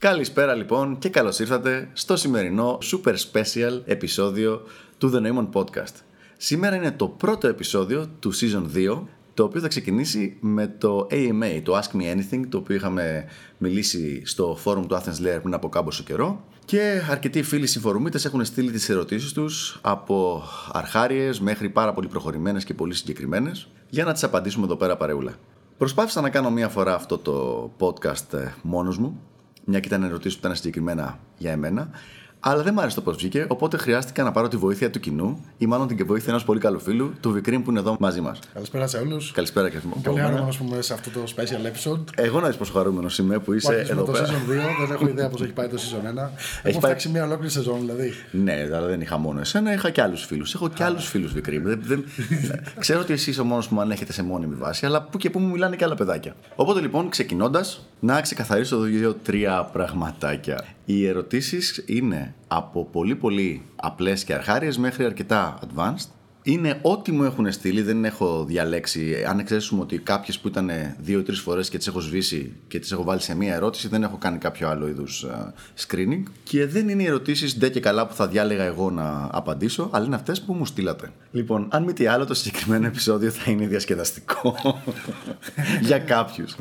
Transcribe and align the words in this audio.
Καλησπέρα 0.00 0.54
λοιπόν 0.54 0.98
και 0.98 1.08
καλώς 1.08 1.38
ήρθατε 1.38 1.90
στο 1.92 2.16
σημερινό 2.16 2.78
super 2.82 3.14
special 3.14 3.82
επεισόδιο 3.84 4.62
του 4.98 5.12
The 5.14 5.26
Neumon 5.26 5.48
Podcast. 5.52 5.94
Σήμερα 6.36 6.76
είναι 6.76 6.90
το 6.92 7.08
πρώτο 7.08 7.48
επεισόδιο 7.48 8.06
του 8.18 8.34
Season 8.34 8.64
2 8.74 9.02
το 9.34 9.44
οποίο 9.44 9.60
θα 9.60 9.68
ξεκινήσει 9.68 10.36
με 10.40 10.66
το 10.78 11.06
AMA, 11.10 11.60
το 11.62 11.78
Ask 11.78 11.96
Me 11.96 12.14
Anything, 12.14 12.42
το 12.48 12.58
οποίο 12.58 12.74
είχαμε 12.74 13.24
μιλήσει 13.58 14.26
στο 14.26 14.58
forum 14.64 14.84
του 14.88 14.96
Athens 14.96 15.26
Lair 15.26 15.38
πριν 15.42 15.54
από 15.54 15.68
κάμποσο 15.68 16.02
καιρό. 16.02 16.44
Και 16.64 17.02
αρκετοί 17.10 17.42
φίλοι 17.42 17.66
συμφορουμίτες 17.66 18.24
έχουν 18.24 18.44
στείλει 18.44 18.70
τις 18.70 18.88
ερωτήσεις 18.88 19.32
τους 19.32 19.78
από 19.82 20.42
αρχάριες 20.72 21.40
μέχρι 21.40 21.68
πάρα 21.68 21.92
πολύ 21.92 22.08
προχωρημένες 22.08 22.64
και 22.64 22.74
πολύ 22.74 22.94
συγκεκριμένες 22.94 23.68
για 23.88 24.04
να 24.04 24.12
τις 24.12 24.24
απαντήσουμε 24.24 24.64
εδώ 24.64 24.76
πέρα 24.76 24.96
παρεούλα. 24.96 25.32
Προσπάθησα 25.78 26.20
να 26.20 26.30
κάνω 26.30 26.50
μία 26.50 26.68
φορά 26.68 26.94
αυτό 26.94 27.18
το 27.18 27.70
podcast 27.78 28.32
ε, 28.32 28.52
μόνος 28.62 28.98
μου, 28.98 29.20
μια 29.70 29.80
και 29.80 29.86
ήταν 29.88 30.02
ερωτήσει 30.02 30.34
που 30.34 30.40
ήταν 30.44 30.56
συγκεκριμένα 30.56 31.18
για 31.38 31.50
εμένα. 31.50 31.90
Αλλά 32.40 32.62
δεν 32.62 32.72
μου 32.74 32.80
άρεσε 32.80 32.94
το 32.96 33.02
πώς 33.02 33.16
βγήκε, 33.16 33.44
οπότε 33.48 33.76
χρειάστηκα 33.76 34.22
να 34.22 34.32
πάρω 34.32 34.48
τη 34.48 34.56
βοήθεια 34.56 34.90
του 34.90 35.00
κοινού 35.00 35.44
ή 35.58 35.66
μάλλον 35.66 35.86
την 35.86 36.06
βοήθεια 36.06 36.28
ενός 36.28 36.44
πολύ 36.44 36.60
καλού 36.60 36.80
φίλου, 36.80 37.12
του 37.20 37.30
Βικρίμ 37.30 37.62
που 37.62 37.70
είναι 37.70 37.78
εδώ 37.78 37.96
μαζί 38.00 38.20
μας. 38.20 38.38
Καλησπέρα 38.54 38.86
σε 38.86 38.96
όλους. 38.98 39.32
Καλησπέρα 39.32 39.70
και 39.70 39.78
Πολύ 40.02 40.20
χαρούμενο 40.20 40.48
που 40.58 40.64
είμαι 40.64 40.82
σε 40.82 40.92
αυτό 40.92 41.10
το 41.10 41.20
special 41.36 41.90
episode. 41.92 42.00
Εγώ 42.14 42.40
να 42.40 42.48
δει 42.48 42.56
πόσο 42.56 42.72
χαρούμενο 42.72 43.08
είμαι 43.20 43.38
που 43.38 43.52
είσαι 43.52 43.72
Μάχης 43.72 43.88
εδώ 43.90 44.00
με 44.00 44.06
το 44.06 44.12
πέρα. 44.12 44.26
season 44.26 44.30
2, 44.30 44.86
δεν 44.86 44.90
έχω 44.92 45.08
ιδέα 45.08 45.28
πώς 45.28 45.42
έχει 45.42 45.52
πάει 45.52 45.68
το 45.68 45.76
season 45.76 46.06
1. 46.06 46.30
Έχω 46.62 46.62
πάει- 46.62 46.72
φτιάξει 46.72 47.08
μια 47.08 47.24
ολόκληρη 47.24 47.52
σεζόν 47.52 47.80
δηλαδή. 47.80 48.12
Ναι, 48.30 48.52
αλλά 48.52 48.86
δεν 48.86 49.00
είχα 49.00 49.18
μόνο 49.18 49.40
εσένα, 49.40 49.72
είχα 49.72 49.90
και 49.90 50.02
άλλους 50.02 50.24
φίλους. 50.24 50.54
Έχω 50.54 50.68
και 50.68 50.84
άλλους 50.84 51.08
φίλους 51.08 51.32
Βικρίμ. 51.32 51.62
Δεν, 51.62 51.80
δεν... 51.84 52.04
Ξέρω 52.78 53.00
ότι 53.00 53.12
εσύ 53.12 53.30
είσαι 53.30 53.40
ο 53.40 53.44
μόνος 53.44 53.68
που 53.68 53.74
με 53.74 53.82
ανέχεται 53.82 54.12
σε 54.12 54.22
μόνιμη 54.22 54.54
βάση, 54.54 54.86
αλλά 54.86 55.02
που 55.02 55.18
και 55.18 55.30
που 55.30 55.38
μου 55.38 55.48
μιλάνε 55.50 55.76
και 55.76 55.84
άλλα 55.84 55.94
παιδάκια. 55.94 56.34
Οπότε 56.54 56.80
λοιπόν, 56.80 57.08
ξεκινώντας, 57.08 57.87
να 58.00 58.20
ξεκαθαρίσω 58.20 58.78
δύο-τρία 58.80 59.64
πραγματάκια. 59.64 60.64
Οι 60.84 61.06
ερωτήσεις 61.06 61.82
είναι 61.86 62.34
από 62.48 62.84
πολύ 62.84 63.16
πολύ 63.16 63.62
απλές 63.76 64.24
και 64.24 64.34
αρχάριες 64.34 64.78
μέχρι 64.78 65.04
αρκετά 65.04 65.58
advanced. 65.66 66.08
Είναι 66.48 66.78
ό,τι 66.82 67.12
μου 67.12 67.24
έχουν 67.24 67.52
στείλει, 67.52 67.82
δεν 67.82 68.04
έχω 68.04 68.44
διαλέξει. 68.44 69.24
Αν 69.28 69.38
εξαιρέσουμε 69.38 69.80
ότι 69.80 69.98
κάποιες 69.98 70.38
που 70.38 70.48
ήταν 70.48 70.70
δύο-τρει 70.98 71.34
φορές 71.34 71.68
και 71.68 71.78
τις 71.78 71.86
έχω 71.86 72.00
σβήσει 72.00 72.52
και 72.68 72.78
τις 72.78 72.92
έχω 72.92 73.02
βάλει 73.02 73.20
σε 73.20 73.34
μία 73.34 73.54
ερώτηση, 73.54 73.88
δεν 73.88 74.02
έχω 74.02 74.16
κάνει 74.16 74.38
κάποιο 74.38 74.68
άλλο 74.68 74.88
είδους 74.88 75.26
screening. 75.86 76.22
Και 76.42 76.66
δεν 76.66 76.88
είναι 76.88 77.02
οι 77.02 77.06
ερωτήσεις 77.06 77.58
ντε 77.58 77.68
και 77.68 77.80
καλά 77.80 78.06
που 78.06 78.14
θα 78.14 78.28
διάλεγα 78.28 78.64
εγώ 78.64 78.90
να 78.90 79.28
απαντήσω, 79.32 79.88
αλλά 79.92 80.04
είναι 80.06 80.14
αυτές 80.14 80.40
που 80.40 80.52
μου 80.52 80.66
στείλατε. 80.66 81.12
Λοιπόν, 81.30 81.68
αν 81.70 81.82
μη 81.82 81.92
τι 81.92 82.06
άλλο, 82.06 82.24
το 82.24 82.34
συγκεκριμένο 82.34 82.86
επεισόδιο 82.86 83.30
θα 83.30 83.50
είναι 83.50 83.66
διασκεδαστικό 83.66 84.56
για 85.88 85.98
κάποιους. 85.98 86.56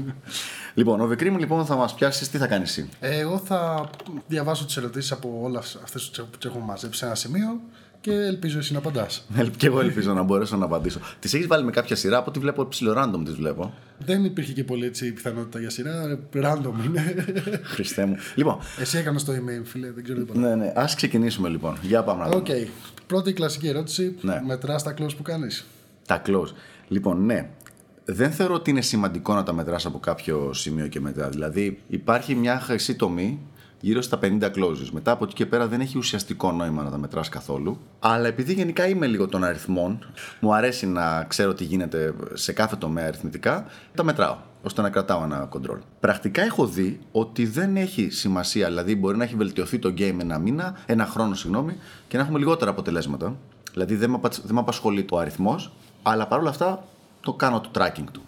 Λοιπόν, 0.74 1.02
ο 1.02 1.08
Βεκρίμ 1.08 1.38
λοιπόν 1.38 1.66
θα 1.66 1.76
μας 1.76 1.94
πιάσεις, 1.94 2.30
τι 2.30 2.38
θα 2.38 2.48
κάνεις 2.48 2.70
εσύ; 2.70 2.90
Ε, 3.00 3.20
Εγώ 3.20 3.38
θα 3.38 3.90
διαβάσω 4.28 4.66
τις 4.66 4.78
ερωτήσεις 4.78 5.12
από 5.12 5.40
όλες 5.42 5.58
αυτές 5.58 6.12
που 6.32 6.38
τις 6.38 6.50
έχουμε 6.50 6.66
μαζέψει 6.66 7.00
σε 7.00 7.06
ένα 7.06 7.16
σημείο 7.16 7.60
και 8.08 8.14
ελπίζω 8.14 8.58
εσύ 8.58 8.74
να 8.74 8.80
απαντάς. 8.80 9.26
Και 9.58 9.66
εγώ 9.68 9.80
ελπίζω 9.80 10.14
να 10.14 10.24
μπορέσω 10.24 10.58
να 10.58 10.66
απαντήσω. 10.66 11.00
Τις 11.20 11.34
έχεις 11.34 11.48
βάλει 11.48 11.64
με 11.64 11.72
κάποια 11.72 11.96
σειρά, 11.96 12.18
από 12.18 12.30
ό,τι 12.30 12.40
βλέπω 12.40 12.68
ψιλο 12.68 12.94
random 12.98 13.22
τις 13.26 13.34
βλέπω. 13.34 13.74
Δεν 13.98 14.24
υπήρχε 14.26 14.54
και 14.54 14.64
πολύ 14.64 14.86
έτσι 14.86 15.14
πιθανότητα 15.14 15.60
για 15.60 15.70
σειρά. 15.70 16.20
Random 16.34 16.86
είναι. 16.86 17.26
Χριστέ 17.74 18.06
μου. 18.06 18.16
Λοιπόν, 18.36 18.58
Εσύ 18.80 18.98
έκανες 18.98 19.24
το 19.24 19.34
email, 19.34 19.62
φίλε, 19.64 19.92
δεν 19.92 20.04
ξέρω 20.04 20.20
τίποτα. 20.20 20.40
ναι, 20.40 20.56
ναι, 20.56 20.74
ας 20.76 20.96
ξεκινήσουμε 20.96 21.50
λοιπόν. 21.50 21.78
Για 21.82 22.04
πάμε 22.04 22.24
να 22.24 22.30
δούμε. 22.30 22.42
Οκ. 22.50 22.68
Πρώτη 23.08 23.34
κλασική 23.34 23.68
ερώτηση. 23.68 24.16
Ναι. 24.22 24.42
Μετρά 24.46 24.76
τα 24.82 24.94
close 24.98 25.16
που 25.18 25.24
κάνεις. 25.24 25.66
Τα 26.08 26.22
close. 26.26 26.52
Λοιπόν, 26.88 27.26
ναι. 27.26 27.50
Δεν 28.06 28.32
θεωρώ 28.32 28.54
ότι 28.54 28.70
είναι 28.70 28.82
σημαντικό 28.82 29.34
να 29.34 29.44
τα 29.44 29.54
μετράς 29.54 29.86
από 29.86 30.00
κάποιο 30.00 30.54
σημείο 30.54 30.88
και 30.88 31.00
μετά. 31.00 31.30
Δηλαδή, 31.30 31.80
υπάρχει 31.88 32.36
μια 32.36 32.60
χρυσή 32.60 32.96
τομή 32.96 33.40
γύρω 33.80 34.02
στα 34.02 34.20
50 34.22 34.42
closes. 34.44 34.90
Μετά 34.92 35.12
από 35.12 35.24
εκεί 35.24 35.34
και 35.34 35.46
πέρα 35.46 35.68
δεν 35.68 35.82
έχει 35.82 35.98
ουσιαστικό 35.98 36.52
νόημα 36.52 36.84
να 36.84 36.90
τα 36.90 36.98
μετράς 36.98 37.30
καθόλου. 37.30 37.78
Αλλά 38.00 38.28
επειδή 38.28 38.54
γενικά 38.54 38.88
είμαι 38.88 39.06
λίγο 39.08 39.28
των 39.28 39.44
αριθμών, 39.44 40.00
μου 40.40 40.54
αρέσει 40.54 40.88
να 40.88 41.24
ξέρω 41.24 41.54
τι 41.54 41.64
γίνεται 41.64 42.14
σε 42.34 42.54
κάθε 42.54 42.76
τομέα 42.76 43.08
αριθμητικά, 43.08 43.66
τα 43.96 44.04
μετράω 44.04 44.36
ώστε 44.64 44.82
να 44.82 44.90
κρατάω 44.90 45.24
ένα 45.24 45.50
control. 45.54 45.78
Πρακτικά 46.00 46.42
έχω 46.42 46.68
δει 46.68 47.00
ότι 47.12 47.46
δεν 47.46 47.78
έχει 47.78 48.10
σημασία, 48.10 48.68
δηλαδή 48.68 48.96
μπορεί 48.96 49.18
να 49.18 49.24
έχει 49.24 49.36
βελτιωθεί 49.36 49.80
το 49.80 49.94
game 49.98 50.18
ένα 50.22 50.38
μήνα, 50.40 50.76
ένα 50.86 51.06
χρόνο 51.06 51.36
συγγνώμη, 51.36 51.78
και 52.08 52.18
να 52.18 52.24
έχουμε 52.24 52.40
λιγότερα 52.40 52.72
αποτελέσματα. 52.72 53.36
Δηλαδή 53.74 53.96
δεν 53.96 54.10
με, 54.10 54.16
απα- 54.16 54.42
δεν 54.44 54.54
με 54.54 54.60
απασχολεί 54.60 55.04
το 55.04 55.18
αριθμός, 55.18 55.72
αλλά 56.04 56.28
παρόλα 56.28 56.50
αυτά 56.50 56.84
το 57.22 57.34
κάνω 57.34 57.62
το 57.62 57.70
tracking 57.78 58.04
του. 58.12 58.22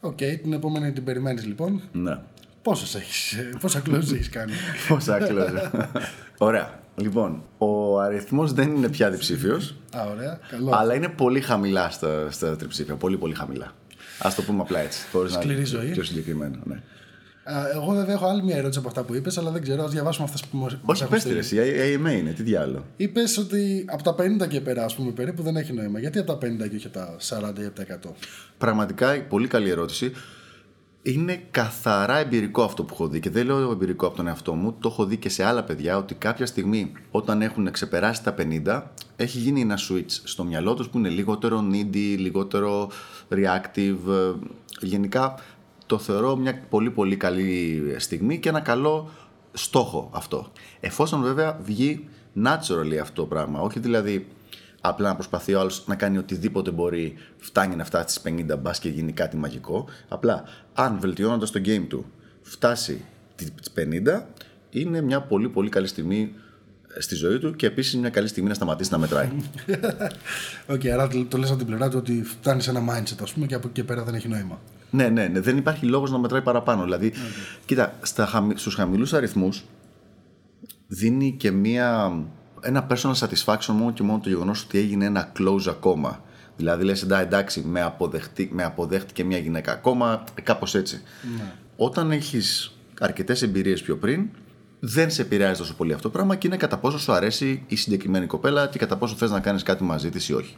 Οκ, 0.00 0.16
την 0.16 0.52
επόμενη 0.52 0.92
την 0.92 1.04
περιμένεις 1.04 1.46
λοιπόν. 1.46 1.82
Ναι. 1.92 2.18
Πόσες 2.68 2.94
έχεις, 2.94 3.36
πόσα 3.60 3.82
close 3.86 4.12
έχεις 4.12 4.28
κάνει; 4.28 4.52
Πόσα 4.88 5.18
close. 5.20 5.84
Ωραία. 6.38 6.80
Λοιπόν, 6.96 7.42
ο 7.58 8.00
αριθμός 8.00 8.52
δεν 8.52 8.76
είναι 8.76 8.88
πια 8.88 9.10
διψήφιος, 9.10 9.74
Α, 9.96 10.04
ωραία. 10.10 10.38
Καλό. 10.50 10.70
αλλά 10.74 10.94
είναι 10.94 11.08
πολύ 11.08 11.40
χαμηλά 11.40 11.90
στα, 11.90 12.30
στα 12.30 12.56
τριψήφια. 12.56 12.94
Πολύ, 12.94 13.16
πολύ 13.16 13.34
χαμηλά. 13.34 13.72
Ας 14.18 14.30
το 14.36 14.42
πούμε 14.42 14.60
απλά 14.60 14.78
έτσι. 14.78 15.06
Χωρίς 15.12 15.34
να 15.34 15.40
Σκληρή 15.40 15.56
είναι 15.58 15.66
ζωή. 15.66 15.90
Πιο 15.90 16.02
συγκεκριμένο. 16.02 16.56
Ναι. 16.64 16.74
Α, 17.44 17.68
εγώ 17.74 17.92
βέβαια 17.92 18.14
έχω 18.14 18.26
άλλη 18.26 18.42
μια 18.42 18.56
ερώτηση 18.56 18.78
από 18.78 18.88
αυτά 18.88 19.02
που 19.02 19.14
είπες, 19.14 19.38
αλλά 19.38 19.50
δεν 19.50 19.62
ξέρω. 19.62 19.82
Ας 19.82 19.88
διαβάσουμε 19.88 20.24
αυτές 20.24 20.44
που 20.50 20.56
μας 20.56 20.78
Όχι, 20.84 21.06
πες 21.06 21.22
τη 21.22 21.32
ρε, 21.32 21.38
εσύ, 21.38 21.56
AMA 21.60 22.12
είναι, 22.12 22.30
τι 22.30 22.42
διάλογο. 22.42 22.84
Είπες 22.96 23.38
ότι 23.38 23.84
από 23.88 24.02
τα 24.02 24.14
50 24.14 24.48
και 24.48 24.60
πέρα, 24.60 24.84
ας 24.84 24.94
πούμε, 24.94 25.10
περίπου 25.10 25.42
δεν 25.42 25.56
έχει 25.56 25.72
νόημα. 25.72 25.98
Γιατί 25.98 26.18
από 26.18 26.32
τα 26.32 26.38
50 26.46 26.68
και 26.68 26.76
όχι 26.76 26.86
από 26.86 26.98
τα 26.98 27.16
40 27.28 27.60
ή 27.60 27.64
από 27.64 27.74
τα 27.74 27.82
100. 27.82 28.14
Πραγματικά, 28.58 29.20
πολύ 29.28 29.48
καλή 29.48 29.70
ερώτηση. 29.70 30.12
Είναι 31.02 31.42
καθαρά 31.50 32.16
εμπειρικό 32.16 32.62
αυτό 32.62 32.84
που 32.84 32.94
έχω 32.94 33.08
δει 33.08 33.20
και 33.20 33.30
δεν 33.30 33.46
λέω 33.46 33.70
εμπειρικό 33.70 34.06
από 34.06 34.16
τον 34.16 34.26
εαυτό 34.26 34.54
μου. 34.54 34.76
Το 34.80 34.88
έχω 34.88 35.04
δει 35.04 35.16
και 35.16 35.28
σε 35.28 35.44
άλλα 35.44 35.64
παιδιά 35.64 35.96
ότι 35.96 36.14
κάποια 36.14 36.46
στιγμή 36.46 36.92
όταν 37.10 37.42
έχουν 37.42 37.70
ξεπεράσει 37.70 38.22
τα 38.22 38.34
50 38.66 38.82
έχει 39.16 39.38
γίνει 39.38 39.60
ένα 39.60 39.78
switch 39.88 40.10
στο 40.24 40.44
μυαλό 40.44 40.74
τους 40.74 40.88
που 40.88 40.98
είναι 40.98 41.08
λιγότερο 41.08 41.64
needy, 41.72 42.14
λιγότερο 42.18 42.90
reactive. 43.28 44.08
ε, 44.08 44.32
Γενικά 44.80 45.34
το 45.86 45.98
θεωρώ 45.98 46.36
μια 46.36 46.62
πολύ 46.68 46.90
πολύ 46.90 47.16
καλή 47.16 47.82
στιγμή 47.98 48.38
και 48.38 48.48
ένα 48.48 48.60
καλό 48.60 49.10
στόχο 49.52 50.10
αυτό. 50.12 50.46
Εφόσον 50.80 51.22
βέβαια 51.22 51.58
βγει 51.62 52.08
naturally 52.44 52.96
αυτό 53.02 53.22
το 53.22 53.26
πράγμα, 53.28 53.60
όχι 53.60 53.78
δηλαδή 53.78 54.26
απλά 54.80 55.08
να 55.08 55.14
προσπαθεί 55.14 55.54
ο 55.54 55.60
άλλος 55.60 55.84
να 55.86 55.94
κάνει 55.94 56.18
οτιδήποτε 56.18 56.70
μπορεί, 56.70 57.14
φτάνει 57.36 57.76
να 57.76 57.84
φτάσει 57.84 58.18
στις 58.18 58.32
50 58.52 58.58
μπας 58.58 58.78
και 58.78 58.88
γίνει 58.88 59.12
κάτι 59.12 59.36
μαγικό. 59.36 59.88
Απλά, 60.08 60.44
αν 60.74 60.98
βελτιώνοντας 61.00 61.50
το 61.50 61.60
game 61.64 61.84
του 61.88 62.04
φτάσει 62.42 63.04
τις 63.34 63.52
50, 63.76 64.22
είναι 64.70 65.00
μια 65.00 65.20
πολύ 65.20 65.48
πολύ 65.48 65.68
καλή 65.68 65.86
στιγμή 65.86 66.32
στη 66.98 67.14
ζωή 67.14 67.38
του 67.38 67.54
και 67.54 67.66
επίσης 67.66 67.96
μια 67.96 68.10
καλή 68.10 68.28
στιγμή 68.28 68.48
να 68.48 68.54
σταματήσει 68.54 68.90
να 68.92 68.98
μετράει. 68.98 69.28
Οκ, 70.74 70.86
άρα 70.86 71.08
το, 71.08 71.24
το 71.24 71.38
λες 71.38 71.48
από 71.48 71.58
την 71.58 71.66
πλευρά 71.66 71.88
του 71.88 71.96
ότι 71.98 72.22
φτάνει 72.22 72.62
σε 72.62 72.70
ένα 72.70 72.80
mindset, 72.80 73.16
ας 73.22 73.32
πούμε, 73.32 73.46
και 73.46 73.54
από 73.54 73.66
εκεί 73.66 73.80
και 73.80 73.84
πέρα 73.84 74.04
δεν 74.04 74.14
έχει 74.14 74.28
νόημα. 74.28 74.60
ναι, 74.90 75.08
ναι, 75.08 75.26
ναι, 75.26 75.40
δεν 75.40 75.56
υπάρχει 75.56 75.86
λόγος 75.86 76.10
να 76.10 76.18
μετράει 76.18 76.42
παραπάνω. 76.42 76.82
Δηλαδή, 76.82 77.12
κοίτα, 77.64 77.98
στα, 78.02 78.26
χαμη- 78.26 78.58
στους 78.58 78.74
χαμηλούς 78.74 79.12
αριθμούς 79.12 79.64
δίνει 80.86 81.36
και 81.38 81.50
μια, 81.50 82.12
ένα 82.62 82.86
personal 82.90 83.14
satisfaction 83.14 83.66
μόνο 83.74 83.92
και 83.92 84.02
μόνο 84.02 84.20
το 84.22 84.28
γεγονός 84.28 84.62
ότι 84.64 84.78
έγινε 84.78 85.04
ένα 85.04 85.32
close 85.38 85.66
ακόμα. 85.68 86.22
Δηλαδή 86.56 86.84
λες 86.84 87.02
«Εντά, 87.02 87.20
εντάξει 87.20 87.60
με, 87.60 87.82
αποδεχτεί, 87.82 88.48
με 88.52 88.64
αποδέχτηκε 88.64 89.24
μια 89.24 89.38
γυναίκα 89.38 89.72
ακόμα 89.72 90.24
κάπως 90.42 90.74
έτσι. 90.74 91.02
Όταν 91.76 92.10
έχεις 92.10 92.76
αρκετές 93.00 93.42
εμπειρίες 93.42 93.82
πιο 93.82 93.96
πριν 93.96 94.28
δεν 94.80 95.10
σε 95.10 95.22
επηρεάζει 95.22 95.58
τόσο 95.60 95.74
πολύ 95.74 95.92
αυτό 95.92 96.02
το 96.08 96.14
πράγμα 96.14 96.36
και 96.36 96.46
είναι 96.46 96.56
κατά 96.56 96.78
πόσο 96.78 96.98
σου 96.98 97.12
αρέσει 97.12 97.62
η 97.66 97.76
συγκεκριμένη 97.76 98.26
κοπέλα 98.26 98.66
και 98.68 98.78
κατά 98.78 98.96
πόσο 98.96 99.14
θες 99.14 99.30
να 99.30 99.40
κάνεις 99.40 99.62
κάτι 99.62 99.82
μαζί 99.84 100.10
της 100.10 100.28
ή 100.28 100.32
όχι. 100.34 100.56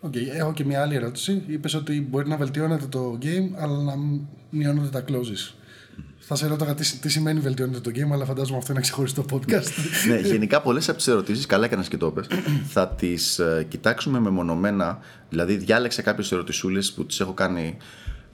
Οκ, 0.00 0.14
έχω 0.16 0.52
και 0.52 0.64
μια 0.64 0.82
άλλη 0.82 0.94
ερώτηση. 0.94 1.42
Είπες 1.46 1.74
ότι 1.74 2.06
μπορεί 2.10 2.28
να 2.28 2.36
βελτιώνεται 2.36 2.86
το 2.86 3.18
game, 3.22 3.50
αλλά 3.58 3.82
να 3.82 3.96
μ- 3.96 4.20
μειώνονται 4.50 4.88
τα 4.88 5.04
closes. 5.08 5.54
Θα 6.32 6.38
σε 6.38 6.46
ρώταγα 6.46 6.74
τι, 6.74 6.96
τι 6.96 7.08
σημαίνει 7.08 7.40
βελτιώνεται 7.40 7.80
το 7.80 7.90
game, 7.94 8.12
αλλά 8.12 8.24
φαντάζομαι 8.24 8.58
αυτό 8.58 8.72
είναι 8.72 8.80
ξεχωριστό 8.80 9.24
podcast. 9.32 9.70
ναι, 10.08 10.16
γενικά 10.16 10.60
πολλές 10.60 10.88
από 10.88 10.98
τις 10.98 11.06
ερωτήσεις, 11.06 11.46
καλά 11.46 11.64
έκανα 11.64 11.82
και 11.82 11.96
το 11.96 12.10
'πες, 12.10 12.26
θα 12.74 12.88
τις 12.88 13.40
κοιτάξουμε 13.68 14.20
μεμονωμένα. 14.20 14.98
Δηλαδή, 15.28 15.56
διάλεξε 15.56 16.02
κάποιες 16.02 16.32
ερωτησούλες 16.32 16.92
που 16.92 17.06
τις 17.06 17.20
έχω 17.20 17.32
κάνει 17.32 17.76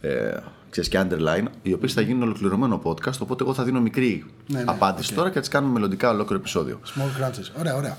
ε, 0.01 0.37
ξέρεις, 0.71 0.89
και 0.89 1.01
underline, 1.03 1.45
οι 1.63 1.73
οποίες 1.73 1.93
θα 1.93 2.01
γίνουν 2.01 2.23
ολοκληρωμένο 2.23 2.83
podcast. 2.85 3.19
Οπότε, 3.21 3.45
εγώ 3.45 3.55
θα 3.55 3.65
δίνω 3.65 3.81
μικρή 3.81 4.25
Ναι, 4.47 4.59
ναι, 4.59 4.65
απάντηση 4.67 5.15
τώρα 5.15 5.29
και 5.29 5.35
θα 5.35 5.41
τις 5.41 5.49
κάνουμε 5.49 5.73
μελλοντικά 5.73 6.11
ολόκληρο 6.11 6.41
επεισόδιο. 6.41 6.81
Small 6.85 7.23
crunches. 7.23 7.59
Ωραία, 7.59 7.75
ωραία. 7.75 7.97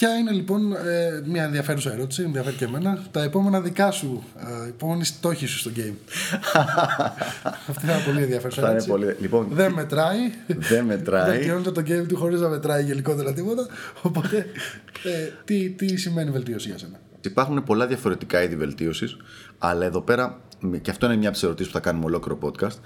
Ποια 0.00 0.16
είναι 0.16 0.30
λοιπόν 0.30 0.72
ε, 0.72 1.22
μια 1.24 1.44
ενδιαφέρουσα 1.44 1.92
ερώτηση, 1.92 2.22
ενδιαφέρει 2.22 2.56
και 2.56 2.64
εμένα, 2.64 3.02
τα 3.10 3.22
επόμενα 3.22 3.60
δικά 3.60 3.90
σου, 3.90 4.22
ε, 4.64 4.68
επόμενη 4.68 5.04
στόχη 5.04 5.46
σου 5.46 5.58
στο 5.58 5.70
game. 5.76 5.94
Αυτή 7.70 7.86
θα 7.86 7.92
είναι 7.92 8.02
πολύ 8.06 8.22
ενδιαφέρουσα 8.22 8.60
Θα 8.60 8.70
είναι 8.70 8.82
ερώτηση. 8.84 8.88
πολύ. 8.90 9.16
Λοιπόν, 9.20 9.48
Δεν 9.52 9.72
μετράει. 9.72 10.18
δεν 10.46 10.84
μετράει. 10.84 11.30
Βελτιώνεται 11.36 11.70
το 11.70 11.80
game 11.80 12.06
του 12.08 12.16
χωρίς 12.16 12.40
να 12.40 12.48
μετράει 12.48 12.84
γενικότερα 12.84 13.32
τίποτα. 13.32 13.66
Οπότε, 14.02 14.36
ε, 15.04 15.28
τι, 15.44 15.70
τι 15.70 15.96
σημαίνει 15.96 16.30
βελτίωση 16.30 16.68
για 16.68 16.78
σένα; 16.78 17.00
Υπάρχουν 17.20 17.64
πολλά 17.64 17.86
διαφορετικά 17.86 18.42
είδη 18.42 18.56
βελτίωσης, 18.56 19.16
αλλά 19.58 19.84
εδώ 19.84 20.00
πέρα, 20.00 20.40
και 20.82 20.90
αυτό 20.90 21.06
είναι 21.06 21.16
μια 21.16 21.28
από 21.28 21.36
τις 21.36 21.42
ερωτήσεις 21.46 21.72
που 21.72 21.78
θα 21.78 21.84
κάνουμε 21.84 22.04
ολόκληρο 22.04 22.38
podcast, 22.42 22.76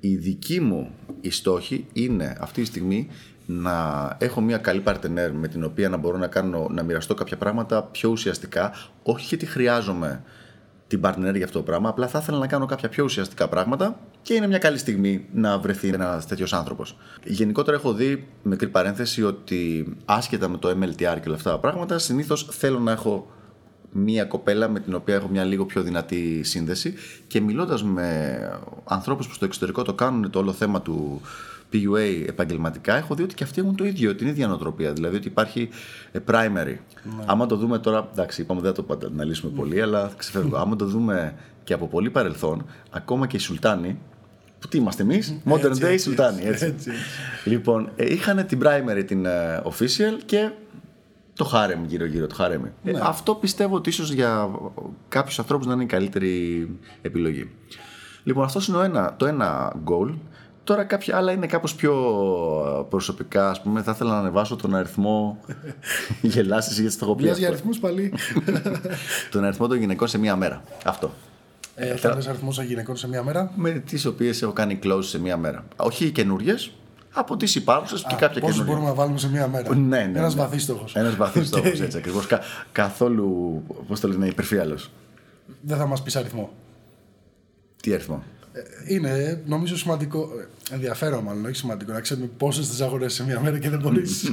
η 0.00 0.16
δική 0.16 0.60
μου 0.60 0.90
η 1.20 1.30
στόχη 1.30 1.86
είναι 1.92 2.36
αυτή 2.40 2.60
τη 2.60 2.66
στιγμή 2.66 3.08
να 3.46 4.08
έχω 4.18 4.40
μια 4.40 4.58
καλή 4.58 4.82
partner 4.86 5.30
με 5.32 5.48
την 5.48 5.64
οποία 5.64 5.88
να 5.88 5.96
μπορώ 5.96 6.18
να, 6.18 6.26
κάνω, 6.26 6.66
να 6.70 6.82
μοιραστώ 6.82 7.14
κάποια 7.14 7.36
πράγματα 7.36 7.82
πιο 7.82 8.10
ουσιαστικά, 8.10 8.72
όχι 9.02 9.26
γιατί 9.26 9.46
χρειάζομαι 9.46 10.22
την 10.86 11.00
partner 11.04 11.32
για 11.34 11.44
αυτό 11.44 11.58
το 11.58 11.64
πράγμα, 11.64 11.88
απλά 11.88 12.08
θα 12.08 12.18
ήθελα 12.18 12.38
να 12.38 12.46
κάνω 12.46 12.66
κάποια 12.66 12.88
πιο 12.88 13.04
ουσιαστικά 13.04 13.48
πράγματα 13.48 14.00
και 14.22 14.34
είναι 14.34 14.46
μια 14.46 14.58
καλή 14.58 14.78
στιγμή 14.78 15.26
να 15.32 15.58
βρεθεί 15.58 15.88
ένας 15.88 16.26
τέτοιος 16.26 16.52
άνθρωπος. 16.52 16.96
Γενικότερα 17.24 17.76
έχω 17.76 17.92
δει, 17.92 18.26
μικρή 18.42 18.68
παρένθεση, 18.68 19.22
ότι 19.22 19.92
άσχετα 20.04 20.48
με 20.48 20.56
το 20.56 20.68
MLTR 20.68 20.96
και 20.96 21.26
όλα 21.26 21.34
αυτά 21.34 21.50
τα 21.50 21.58
πράγματα, 21.58 21.98
συνήθως 21.98 22.48
θέλω 22.50 22.78
να 22.78 22.92
έχω 22.92 23.30
μία 23.92 24.24
κοπέλα 24.24 24.68
με 24.68 24.80
την 24.80 24.94
οποία 24.94 25.14
έχω 25.14 25.28
μια 25.28 25.44
λίγο 25.44 25.64
πιο 25.64 25.82
δυνατή 25.82 26.42
σύνδεση 26.42 26.94
και 27.26 27.40
μιλώντας 27.40 27.84
με 27.84 28.38
ανθρώπους 28.84 29.28
που 29.28 29.34
στο 29.34 29.44
εξωτερικό 29.44 29.82
το 29.82 29.94
κάνουν 29.94 30.30
το 30.30 30.38
όλο 30.38 30.52
θέμα 30.52 30.82
του 30.82 31.20
PUA 31.72 32.24
επαγγελματικά, 32.26 32.96
έχω 32.96 33.14
δει 33.14 33.22
ότι 33.22 33.34
και 33.34 33.44
αυτοί 33.44 33.60
έχουν 33.60 33.76
το 33.76 33.84
ίδιο, 33.84 34.14
την 34.14 34.26
ίδια 34.26 34.46
νοοτροπία. 34.46 34.92
Δηλαδή 34.92 35.16
ότι 35.16 35.26
υπάρχει 35.26 35.68
ε, 36.12 36.18
primary. 36.30 36.76
Ναι. 37.04 37.24
Άμα 37.26 37.46
το 37.46 37.56
δούμε 37.56 37.78
τώρα, 37.78 38.08
εντάξει, 38.12 38.40
είπαμε 38.40 38.60
δεν 38.60 38.74
θα 38.74 38.84
το 38.84 38.98
αναλύσουμε 39.06 39.52
πολύ, 39.56 39.82
αλλά 39.82 40.12
ξεφεύγω. 40.16 40.56
Άμα 40.56 40.76
το 40.76 40.84
δούμε 40.84 41.34
και 41.64 41.72
από 41.72 41.88
πολύ 41.88 42.10
παρελθόν, 42.10 42.66
ακόμα 42.90 43.26
και 43.26 43.36
οι 43.36 43.40
Σουλτάνοι, 43.40 43.98
που 44.58 44.68
τι 44.68 44.78
είμαστε 44.78 45.02
εμείς, 45.02 45.36
Modern 45.44 45.84
Day 45.84 45.96
Σουλτάνοι. 46.00 46.42
Έτσι. 46.44 46.64
έτσι. 46.64 46.90
Λοιπόν, 47.44 47.90
ε, 47.96 48.12
είχαν 48.12 48.46
την 48.46 48.60
primary, 48.62 49.04
την 49.06 49.26
uh, 49.26 49.62
official 49.62 50.20
και 50.26 50.50
το 51.40 51.46
χάρεμ 51.46 51.84
γύρω-γύρω, 51.84 52.26
το 52.26 52.34
χάρεμ. 52.34 52.62
Ναι. 52.82 52.90
Ε, 52.90 53.00
αυτό 53.02 53.34
πιστεύω 53.34 53.74
ότι 53.76 53.88
ίσως 53.88 54.12
για 54.12 54.50
κάποιους 55.08 55.38
ανθρώπους 55.38 55.66
να 55.66 55.72
είναι 55.72 55.82
η 55.82 55.86
καλύτερη 55.86 56.68
επιλογή. 57.02 57.50
Λοιπόν, 58.24 58.44
αυτός 58.44 58.68
είναι 58.68 58.84
ένα, 58.84 59.14
το 59.16 59.26
ένα 59.26 59.72
goal. 59.84 60.14
Τώρα 60.64 60.84
κάποια 60.84 61.16
άλλα 61.16 61.32
είναι 61.32 61.46
κάπως 61.46 61.74
πιο 61.74 61.94
προσωπικά. 62.90 63.50
Ας 63.50 63.62
πούμε, 63.62 63.82
θα 63.82 63.90
ήθελα 63.90 64.10
να 64.10 64.18
ανεβάσω 64.18 64.56
τον 64.56 64.74
αριθμό 64.74 65.38
γελάσεις 66.22 66.78
γιατί 66.80 66.96
το 66.96 67.04
έχω 67.04 67.14
πει. 67.14 67.30
για 67.30 67.48
αριθμούς 67.48 67.78
πάλι. 67.78 68.12
τον 69.32 69.44
αριθμό 69.44 69.66
των 69.66 69.78
γυναικών 69.78 70.08
σε 70.08 70.18
μία 70.18 70.36
μέρα. 70.36 70.62
Αυτό. 70.84 71.10
Ε, 71.74 71.96
θα 71.96 72.14
λες 72.14 72.26
αριθμούς 72.26 72.56
των 72.56 72.64
γυναικών 72.64 72.96
σε 72.96 73.08
μία 73.08 73.22
μέρα; 73.22 73.52
Με 73.56 73.70
τις 73.70 74.04
οποίες 74.04 74.42
έχω 74.42 74.52
κάνει 74.52 74.78
close 74.82 75.04
σε 75.04 75.20
μία 75.20 75.36
μέρα. 75.36 75.64
Όχι 75.76 76.04
οι 76.04 76.10
καινούριες, 76.10 76.72
από 77.12 77.36
τις 77.36 77.54
υπάρχουσες 77.54 78.04
και 78.08 78.14
κάποια 78.14 78.40
καινούργια. 78.40 78.64
μπορούμε 78.64 78.86
να 78.86 78.94
βάλουμε 78.94 79.18
σε 79.18 79.30
μία 79.30 79.48
μέρα; 79.48 79.74
Ναι, 79.74 79.98
ναι. 79.98 80.18
Ένας 80.18 80.34
ναι. 80.34 80.42
βαθύ 80.42 80.58
στόχο. 80.58 80.84
Ένας 80.92 81.16
βαθύ 81.16 81.44
στόχο, 81.44 81.66
έτσι 81.82 81.96
ακριβώς. 81.96 82.26
Κα, 82.26 82.40
καθόλου, 82.72 83.62
πώς 83.88 84.00
το 84.00 84.08
λένε, 84.08 84.26
υπερφύαλος. 84.26 84.90
Δεν 85.60 85.76
θα 85.76 85.86
μας 85.86 86.02
πεις 86.02 86.16
αριθμό. 86.16 86.50
Τι 87.82 87.92
αριθμό; 87.92 88.22
Ε, 88.52 88.60
είναι 88.94 89.42
νομίζω 89.46 89.76
σημαντικό, 89.76 90.28
ε, 90.70 90.74
ενδιαφέρον 90.74 91.24
μάλλον, 91.24 91.44
όχι 91.44 91.54
σημαντικό, 91.54 91.92
να 91.92 92.00
ξέρουμε 92.00 92.26
πόσες 92.36 92.68
τι 92.68 92.84
αγορέ 92.84 93.08
σε 93.08 93.24
μία 93.24 93.40
μέρα 93.40 93.58
και 93.58 93.70
δεν 93.70 93.78
μπορείς. 93.80 94.32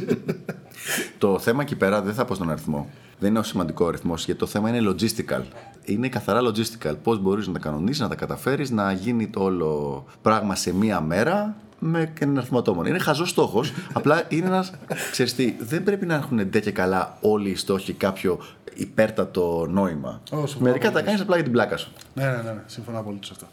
το 1.17 1.39
θέμα 1.39 1.61
εκεί 1.61 1.75
πέρα 1.75 2.01
δεν 2.01 2.13
θα 2.13 2.25
πω 2.25 2.35
στον 2.35 2.49
αριθμό. 2.51 2.89
Δεν 3.19 3.29
είναι 3.29 3.39
ο 3.39 3.43
σημαντικό 3.43 3.87
αριθμός, 3.87 4.25
γιατί 4.25 4.39
το 4.39 4.45
θέμα 4.45 4.69
είναι 4.69 4.89
logistical. 4.91 5.41
Είναι 5.83 6.09
καθαρά 6.09 6.39
logistical. 6.41 6.93
Πώς 7.03 7.19
μπορείς 7.19 7.47
να 7.47 7.53
τα 7.53 7.59
κανονίσεις, 7.59 8.01
να 8.01 8.07
τα 8.07 8.15
καταφέρεις, 8.15 8.71
να 8.71 8.91
γίνει 8.91 9.27
το 9.27 9.43
όλο 9.43 10.05
πράγμα 10.21 10.55
σε 10.55 10.73
μία 10.73 11.01
μέρα 11.01 11.55
με 11.79 12.13
έναν 12.19 12.37
αριθμό 12.37 12.59
ατόμων. 12.59 12.85
Είναι 12.85 12.99
χαζός 12.99 13.29
στόχος. 13.29 13.73
απλά 13.93 14.23
είναι 14.29 14.45
ένας. 14.45 14.71
Ξέρεις 15.11 15.35
τι, 15.35 15.55
δεν 15.59 15.83
πρέπει 15.83 16.05
να 16.05 16.15
έχουν 16.15 16.49
ντε 16.49 16.59
και 16.59 16.71
καλά 16.71 17.17
όλοι 17.21 17.49
οι 17.49 17.55
στόχοι 17.55 17.93
κάποιο 17.93 18.39
υπέρτατο 18.73 19.67
νόημα. 19.69 20.21
Μερικά 20.59 20.91
τα 20.91 21.01
κάνεις 21.01 21.21
απλά 21.21 21.35
για 21.35 21.43
την 21.43 21.53
πλάκα 21.53 21.77
σου. 21.77 21.91
Ναι, 22.13 22.25
ναι, 22.25 22.41
ναι. 22.41 22.63
Συμφωνώ 22.65 23.01
πολύ 23.01 23.19
σε 23.21 23.31
αυτό. 23.33 23.47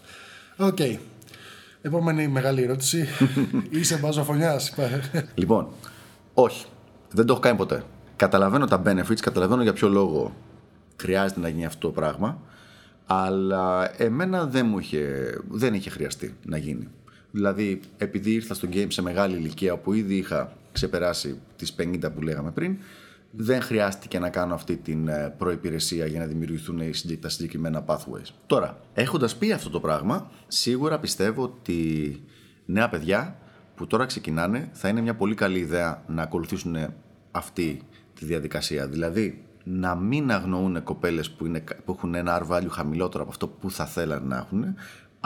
OK. 0.64 0.76
Okay. 0.78 0.98
Επόμενη 1.82 2.28
μεγάλη 2.28 2.62
ερώτηση. 2.62 3.08
Είσαι 3.70 3.96
μπαζοφονιάς. 3.96 4.74
λοιπόν, 5.34 5.68
όχι. 6.34 6.66
Δεν 7.10 7.26
το 7.26 7.32
έχω 7.32 7.42
κάνει 7.42 7.56
ποτέ. 7.56 7.82
Καταλαβαίνω 8.16 8.66
τα 8.66 8.82
benefits, 8.86 9.20
καταλαβαίνω 9.20 9.62
για 9.62 9.72
ποιο 9.72 9.88
λόγο 9.88 10.34
χρειάζεται 10.96 11.40
να 11.40 11.48
γίνει 11.48 11.64
αυτό 11.64 11.86
το 11.86 11.92
πράγμα. 11.92 12.38
Αλλά 13.06 13.92
εμένα 13.96 14.46
δεν 14.46 14.66
μου 14.66 14.78
είχε, 14.78 15.34
δεν 15.50 15.74
είχε 15.74 15.90
χρειαστεί 15.90 16.36
να 16.44 16.56
γίνει. 16.56 16.88
Δηλαδή, 17.34 17.80
επειδή 17.96 18.30
ήρθα 18.30 18.54
στο 18.54 18.68
game 18.72 18.86
σε 18.88 19.02
μεγάλη 19.02 19.36
ηλικία 19.36 19.76
που 19.76 19.92
ήδη 19.92 20.16
είχα 20.16 20.56
ξεπεράσει 20.72 21.40
τις 21.56 21.74
50 21.78 22.12
που 22.14 22.22
λέγαμε 22.22 22.50
πριν, 22.50 22.76
δεν 23.30 23.60
χρειάστηκε 23.60 24.18
να 24.18 24.28
κάνω 24.28 24.54
αυτή 24.54 24.76
την 24.76 25.08
ε, 25.08 25.34
προϋπηρεσία 25.38 26.06
για 26.06 26.20
να 26.20 26.26
δημιουργηθούν 26.26 26.80
τα 27.20 27.28
συγκεκριμένα 27.28 27.84
pathways. 27.86 28.28
Τώρα, 28.46 28.80
έχοντας 28.94 29.36
πει 29.36 29.52
αυτό 29.52 29.70
το 29.70 29.80
πράγμα, 29.80 30.30
σίγουρα 30.48 30.98
πιστεύω 30.98 31.42
ότι 31.42 32.22
νέα 32.64 32.88
παιδιά 32.88 33.38
που 33.74 33.86
τώρα 33.86 34.06
ξεκινάνε 34.06 34.68
θα 34.72 34.88
είναι 34.88 35.00
μια 35.00 35.14
πολύ 35.14 35.34
καλή 35.34 35.58
ιδέα 35.58 36.04
να 36.06 36.22
ακολουθήσουν 36.22 36.76
αυτή 37.30 37.80
τη 38.14 38.24
διαδικασία. 38.24 38.86
Δηλαδή, 38.86 39.44
να 39.64 39.94
μην 39.94 40.30
αγνοούν 40.30 40.82
κοπέλες 40.82 41.30
που, 41.30 41.46
είναι, 41.46 41.64
που 41.84 41.92
έχουν 41.92 42.14
ένα 42.14 42.46
R 42.46 42.52
value 42.52 42.68
χαμηλότερο 42.70 43.22
από 43.22 43.32
αυτό 43.32 43.48
που 43.48 43.70
θα 43.70 43.86
θέλανε 43.86 44.26
να 44.26 44.36
έχουν, 44.36 44.74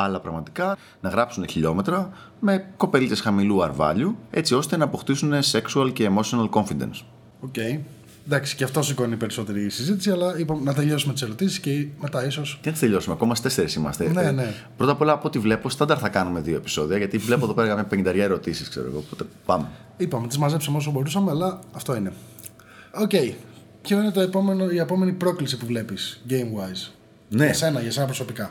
αλλά 0.01 0.21
πραγματικά 0.21 0.77
να 1.01 1.09
γράψουν 1.09 1.49
χιλιόμετρα 1.49 2.11
με 2.41 2.65
κοπελίτσες 2.77 3.21
χαμηλού 3.21 3.59
R 3.63 3.77
value, 3.77 4.15
έτσι 4.31 4.55
ώστε 4.55 4.77
να 4.77 4.85
αποκτήσουν 4.85 5.33
sexual 5.53 5.91
και 5.93 6.11
emotional 6.15 6.49
confidence. 6.51 7.03
OK. 7.41 7.55
Okay. 7.57 7.79
Εντάξει, 8.27 8.57
και 8.57 8.65
αυτό 8.65 8.83
σηκώνει 8.83 9.17
περισσότερη 9.17 9.71
συζήτηση, 9.71 10.11
αλλά 10.11 10.39
είπαμε 10.39 10.63
να 10.63 10.75
τελειώσουμε 10.75 11.13
τις 11.13 11.23
ερωτήσεις 11.23 11.61
και 11.61 11.87
μετά 12.01 12.27
ίσως. 12.27 12.43
Τι 12.61 12.71
να 12.71 12.77
τελειώσουμε, 12.77 13.15
ακόμα 13.15 13.35
στις 13.35 13.47
τέσσερις 13.47 13.75
είμαστε. 13.75 14.09
Ναι, 14.09 14.31
ναι. 14.31 14.55
Πρώτα 14.77 14.93
απ' 14.93 15.01
όλα, 15.01 15.13
από 15.13 15.27
ό,τι 15.29 15.39
βλέπω, 15.39 15.69
στάνταρ 15.69 15.99
θα 16.01 16.09
κάνουμε 16.09 16.41
δύο 16.41 16.57
επεισόδια, 16.57 16.97
γιατί 16.97 17.19
βλέπω 17.19 17.45
εδώ 17.45 17.55
πέρα 17.55 17.77
με 17.77 17.87
50 17.91 18.05
ερωτήσεις, 18.05 18.69
ξέρω 18.69 18.87
εγώ. 18.87 18.99
Οπότε 18.99 19.25
πάμε. 19.47 19.67
Είπαμε, 19.97 20.27
τις 20.27 20.39
μαζέψαμε 20.39 20.77
όσο 20.77 20.91
μπορούσαμε, 20.91 21.31
αλλά 21.31 21.61
αυτό 21.73 21.97
είναι. 21.97 22.13
OK. 22.95 23.11
Okay. 23.13 23.33
Ποιο 23.83 24.01
είναι 24.01 24.11
το 24.11 24.21
επόμενο, 24.21 24.71
η 24.71 24.79
επόμενη 24.79 25.13
πρόκληση 25.13 25.57
που 25.57 25.67
βλέπεις, 25.67 26.23
game 26.29 26.33
wise. 26.33 26.93
Ναι. 27.29 27.45
Για 27.45 27.55
σένα, 27.55 27.81
για 27.81 27.91
σένα 27.91 28.07
προσωπικά. 28.07 28.51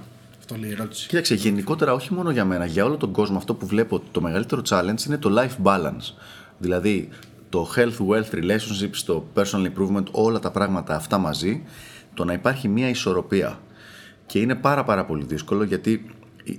Αυτό 0.50 0.60
λέει 0.60 0.70
η 0.70 0.74
ερώτηση. 0.74 1.08
Κοίταξε, 1.08 1.36
γενικότερα, 1.36 1.94
όχι 1.94 2.14
μόνο 2.14 2.32
για 2.32 2.46
μένα, 2.46 2.66
για 2.66 2.86
όλο 2.86 2.98
τον 2.98 3.12
κόσμο, 3.12 3.38
αυτό 3.38 3.54
που 3.54 3.66
βλέπω 3.66 4.02
το 4.12 4.22
μεγαλύτερο 4.22 4.62
challenge 4.70 5.06
είναι 5.08 5.18
το 5.18 5.36
life 5.38 5.64
balance. 5.64 6.14
Δηλαδή, 6.58 7.10
το 7.50 7.70
health, 7.76 7.98
wealth, 8.08 8.30
relationships, 8.32 8.98
το 9.06 9.26
personal 9.34 9.72
improvement, 9.72 10.04
όλα 10.12 10.40
τα 10.40 10.52
πράγματα 10.52 10.96
αυτά 10.96 11.18
μαζί, 11.18 11.64
το 12.14 12.26
να 12.26 12.34
υπάρχει 12.34 12.68
μια 12.68 12.90
ισορροπία. 12.90 13.60
Και 14.26 14.40
είναι 14.40 14.56
πάρα 14.56 14.84
πάρα 14.84 15.06
πολύ 15.06 15.26
δύσκολο 15.26 15.64
γιατί 15.64 16.16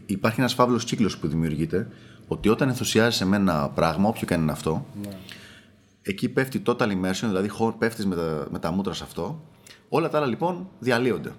υπάρχει 0.06 0.40
ένας 0.40 0.54
φαύλος 0.54 0.84
κύκλος 0.84 1.18
που 1.18 1.28
δημιουργείται 1.28 1.88
ότι 2.26 2.48
όταν 2.48 2.68
ενθουσιάζεσαι 2.68 3.24
με 3.24 3.36
ένα 3.36 3.68
πράγμα, 3.68 4.08
όποιο 4.08 4.26
και 4.26 4.34
αν 4.34 4.42
είναι 4.42 4.52
αυτό, 4.52 4.86
ναι. 5.02 5.10
εκεί 6.02 6.28
πέφτει 6.28 6.62
total 6.66 6.88
immersion, 6.88 7.26
δηλαδή 7.26 7.50
πέφτεις 7.78 8.06
με 8.06 8.14
τα, 8.14 8.46
με 8.50 8.58
τα 8.58 8.70
μούτρα 8.70 8.94
σε 8.94 9.04
αυτό, 9.04 9.42
όλα 9.88 10.08
τα 10.08 10.18
άλλα 10.18 10.26
λοιπόν 10.26 10.68
διαλύονται. 10.78 11.32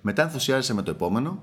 Μετά 0.00 0.22
ενθουσιάζεσαι 0.22 0.74
με 0.74 0.82
το 0.82 0.90
επόμενο, 0.90 1.42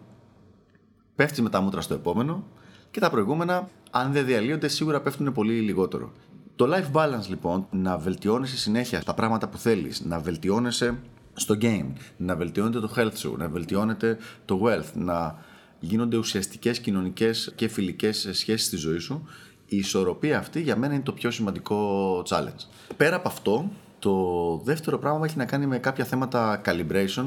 πέφτεις 1.16 1.42
με 1.42 1.50
τα 1.50 1.62
μούτρα 1.62 1.82
στο 1.82 1.94
επόμενο 1.94 2.44
και 2.92 3.00
τα 3.00 3.10
προηγούμενα, 3.10 3.70
αν 3.92 4.12
δεν 4.12 4.26
διαλύονται, 4.26 4.68
σίγουρα 4.68 5.02
πέφτουν 5.02 5.34
πολύ 5.34 5.60
λιγότερο. 5.60 6.12
Το 6.56 6.68
life 6.74 6.96
balance 6.96 7.28
λοιπόν, 7.28 7.68
να 7.72 7.98
βελτιώνεσαι 7.98 8.58
συνέχεια 8.58 9.04
τα 9.04 9.14
πράγματα 9.14 9.48
που 9.48 9.58
θέλεις, 9.58 10.02
να 10.06 10.20
βελτιώνεσαι 10.20 10.98
στο 11.34 11.58
game, 11.62 11.92
να 12.18 12.36
βελτιώνεται 12.36 12.80
το 12.80 12.94
health 12.96 13.16
σου, 13.16 13.36
να 13.38 13.50
βελτιώνεται 13.50 14.18
το 14.46 14.62
wealth, 14.64 14.92
να 14.94 15.44
γίνονται 15.80 16.18
ουσιαστικές 16.18 16.80
κοινωνικές 16.80 17.52
και 17.56 17.68
φιλικές 17.68 18.30
σχέσεις 18.32 18.66
στη 18.66 18.76
ζωή 18.76 18.98
σου, 18.98 19.24
η 19.66 19.78
ισορροπία 19.78 20.38
αυτή 20.38 20.62
για 20.62 20.76
μένα 20.76 20.94
είναι 20.94 21.04
το 21.04 21.12
πιο 21.12 21.32
σημαντικό 21.32 22.24
challenge. 22.28 22.66
Πέρα 22.98 23.16
από 23.16 23.28
αυτό, 23.28 23.72
το 24.00 24.58
δεύτερο 24.64 24.98
πράγμα 25.00 25.26
έχει 25.26 25.38
να 25.38 25.46
κάνει 25.46 25.66
με 25.66 25.78
κάποια 25.78 26.06
θέματα 26.06 26.62
calibration 26.66 27.26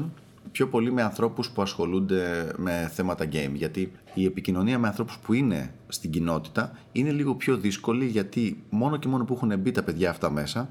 πιο 0.55 0.67
πολύ 0.67 0.91
με 0.91 1.01
ανθρώπους 1.01 1.49
που 1.49 1.61
ασχολούνται 1.61 2.51
με 2.57 2.91
θέματα 2.93 3.25
game. 3.25 3.51
Γιατί 3.53 3.91
η 4.13 4.25
επικοινωνία 4.25 4.79
με 4.79 4.87
ανθρώπους 4.87 5.17
που 5.17 5.33
είναι 5.33 5.73
στην 5.87 6.11
κοινότητα 6.11 6.77
είναι 6.91 7.11
λίγο 7.11 7.35
πιο 7.35 7.57
δύσκολη 7.57 8.05
γιατί 8.05 8.63
μόνο 8.69 8.97
και 8.97 9.07
μόνο 9.07 9.25
που 9.25 9.33
έχουν 9.33 9.59
μπει 9.59 9.71
τα 9.71 9.83
παιδιά 9.83 10.09
αυτά 10.09 10.31
μέσα 10.31 10.67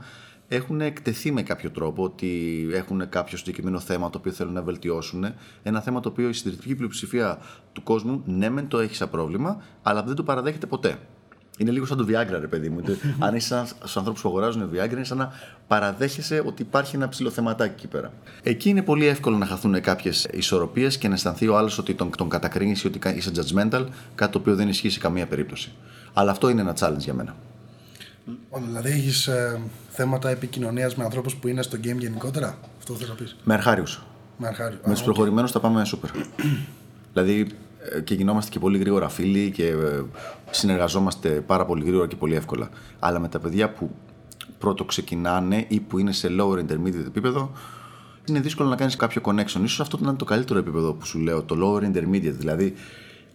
έχουν 0.49 0.81
εκτεθεί 0.81 1.33
με 1.33 1.43
κάποιο 1.43 1.71
τρόπο 1.71 2.03
ότι 2.03 2.31
έχουν 2.73 3.09
κάποιο 3.09 3.38
συγκεκριμένο 3.38 3.81
θέμα 3.81 4.11
το 4.11 4.19
οποίο 4.19 4.33
θέλουν 4.33 4.53
να 4.53 4.62
βελτιώσουν. 4.62 5.25
Ένα 5.62 5.81
θέμα 5.81 6.00
το 6.00 6.09
οποίο 6.09 6.29
η 6.29 6.33
συντηρητική 6.33 6.75
πλειοψηφία 6.75 7.38
του 7.73 7.83
κόσμου 7.83 8.23
ναι, 8.26 8.49
μεν 8.49 8.69
το 8.69 8.79
έχει 8.79 8.95
σαν 8.95 9.11
πρόβλημα, 9.11 9.62
αλλά 9.83 10.03
δεν 10.03 10.14
το 10.14 10.23
παραδέχεται 10.23 10.67
ποτέ. 10.67 10.99
Είναι 11.58 11.70
λίγο 11.70 11.87
σαν 11.87 11.96
το 11.96 12.06
Viagra, 12.08 12.38
ρε 12.40 12.46
παιδί 12.46 12.68
μου. 12.68 12.82
Αν 13.26 13.34
είσαι 13.34 13.64
στους 13.66 13.96
ανθρώπους 13.96 14.23
που 14.23 14.28
αγοράζουν 14.28 14.70
Viagra, 14.73 14.92
είναι 14.92 15.04
σαν 15.04 15.18
να 15.18 15.32
παραδέχεσαι 15.66 16.42
ότι 16.46 16.62
υπάρχει 16.62 16.96
ένα 16.96 17.08
ψηλό 17.08 17.30
θεματάκι 17.30 17.75
εκεί 17.76 17.87
πέρα. 17.87 18.12
Εκεί 18.42 18.68
είναι 18.68 18.82
πολύ 18.82 19.06
εύκολο 19.06 19.37
να 19.37 19.46
χαθούν 19.46 19.80
κάποιες 19.80 20.26
ισορροπίες 20.32 20.99
και 20.99 21.08
να 21.08 21.14
αισθανθεί 21.14 21.49
ο 21.49 21.56
άλλος 21.56 21.78
ότι 21.78 21.94
τον, 21.94 22.11
τον 22.16 22.28
κατακρίνεις 22.28 22.82
ή 22.82 22.87
ότι 22.87 22.99
είσαι 23.16 23.30
judgmental, 23.34 23.87
κάτι 24.14 24.32
το 24.32 24.38
οποίο 24.38 24.54
δεν 24.54 24.68
ισχύει 24.68 24.90
σε 24.90 24.99
καμία 24.99 25.26
περίπτωση. 25.26 25.73
Αλλά 26.12 26.30
αυτό 26.30 26.49
είναι 26.49 26.61
ένα 26.61 26.76
challenge 26.80 26.99
για 26.99 27.14
μένα. 27.14 27.34
Δηλαδή, 28.66 28.90
έχεις 28.90 29.26
ε, 29.26 29.61
θέματα 29.88 30.28
επικοινωνίας 30.28 30.96
με 30.96 31.04
ανθρώπους 31.04 31.34
που 31.34 31.49
είναι 31.49 31.62
στο 31.62 31.78
game 31.84 31.99
γενικότερα; 31.99 32.58
Αυτό 32.78 32.94
θες 32.94 33.08
να 33.08 33.14
πεις; 33.14 33.37
Με 33.44 33.54
αρχάριους. 33.54 34.02
Με, 34.38 34.54
με 34.84 34.92
τους 34.92 35.02
προχωρημένους 35.02 35.50
θα 35.50 35.61
πάμε 35.61 35.87
super. 35.87 36.08
δηλαδή, 37.12 37.40
ε, 37.40 37.74
και 38.05 38.14
γινόμαστε 38.14 38.50
και 38.50 38.59
πολύ 38.59 38.79
γρήγορα 38.79 39.09
φίλοι 39.09 39.50
και 39.50 39.67
ε, 39.67 40.03
συνεργαζόμαστε 40.50 41.29
πάρα 41.29 41.64
πολύ 41.64 41.85
γρήγορα 41.85 42.07
και 42.07 42.17
πολύ 42.17 42.35
εύκολα. 42.35 42.69
Αλλά 42.99 43.19
με 43.19 43.29
τα 43.29 43.38
παιδιά 43.38 43.71
που 43.71 43.91
πρώτο 44.59 44.85
ξεκινάνε 44.85 45.64
ή 45.69 45.81
που 45.81 45.99
είναι 45.99 46.12
σε 46.12 46.29
lower 46.38 46.59
intermediate 46.59 47.07
επίπεδο, 47.07 47.53
είναι 48.25 48.41
δύσκολο 48.41 48.69
να 48.69 48.76
κάνεις 48.76 48.97
κάποιο 48.97 49.23
connection. 49.25 49.61
Ίσως 49.62 49.81
αυτό 49.81 49.99
να 50.00 50.09
είναι 50.09 50.19
το 50.19 50.25
καλύτερο 50.25 50.59
επίπεδο 50.59 50.93
που 50.93 51.07
σου 51.07 51.19
λέω, 51.19 51.43
το 51.43 51.57
lower 51.61 51.83
intermediate. 51.83 52.35
Δηλαδή, 52.37 52.75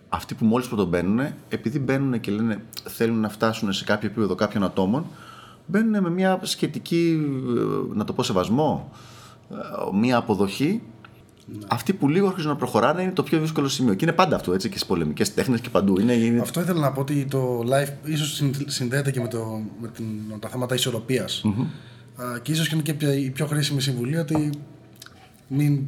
αυτοί 0.09 0.35
που 0.35 0.45
μόλις 0.45 0.67
πρωτομπαίνουν, 0.67 1.19
επειδή 1.49 1.79
μπαίνουν 1.79 2.19
και 2.19 2.31
λένε 2.31 2.63
θέλουν 2.83 3.19
να 3.19 3.29
φτάσουν 3.29 3.73
σε 3.73 3.83
κάποιο 3.83 4.09
επίπεδο 4.09 4.35
κάποιων 4.35 4.63
ατόμων, 4.63 5.05
μπαίνουν 5.65 6.03
με 6.03 6.09
μια 6.09 6.39
σχετική, 6.41 7.19
ε, 7.57 7.95
να 7.95 8.03
το 8.03 8.13
πω, 8.13 8.23
σεβασμό, 8.23 8.91
ε, 9.51 9.55
μια 9.97 10.17
αποδοχή. 10.17 10.81
Αυτοί 11.67 11.93
που 11.93 12.07
λίγο 12.07 12.27
αρχίζουν 12.27 12.49
να 12.49 12.55
προχωράνε 12.55 13.01
είναι 13.01 13.11
το 13.11 13.23
πιο 13.23 13.39
δύσκολο 13.39 13.67
σημείο. 13.67 13.93
Και 13.93 14.05
είναι 14.05 14.13
πάντα 14.13 14.35
αυτό 14.35 14.53
έτσι 14.53 14.69
και 14.69 14.75
στις 14.75 14.87
πολεμικές 14.87 15.33
τέχνες 15.33 15.59
και 15.59 15.69
παντού. 15.69 15.99
Είναι, 15.99 16.13
είναι... 16.13 16.39
Αυτό 16.39 16.61
ήθελα 16.61 16.79
να 16.79 16.91
πω 16.91 17.01
ότι 17.01 17.25
το 17.25 17.59
live 17.59 17.93
ίσως 18.03 18.43
συνδέεται 18.65 19.11
και 19.11 19.19
με, 19.19 19.27
το, 19.27 19.61
με, 19.81 19.87
την, 19.87 20.05
με 20.29 20.37
τα 20.39 20.49
θέματα 20.49 20.75
ισορροπίας. 20.75 21.41
Mm-hmm. 21.45 21.65
Και 22.41 22.51
ίσως 22.51 22.67
και 22.67 22.75
είναι 22.75 22.83
και 22.83 23.07
η 23.07 23.29
πιο 23.29 23.45
χρήσιμη 23.45 23.81
συμβουλή 23.81 24.17
ότι 24.17 24.49
μην 25.47 25.87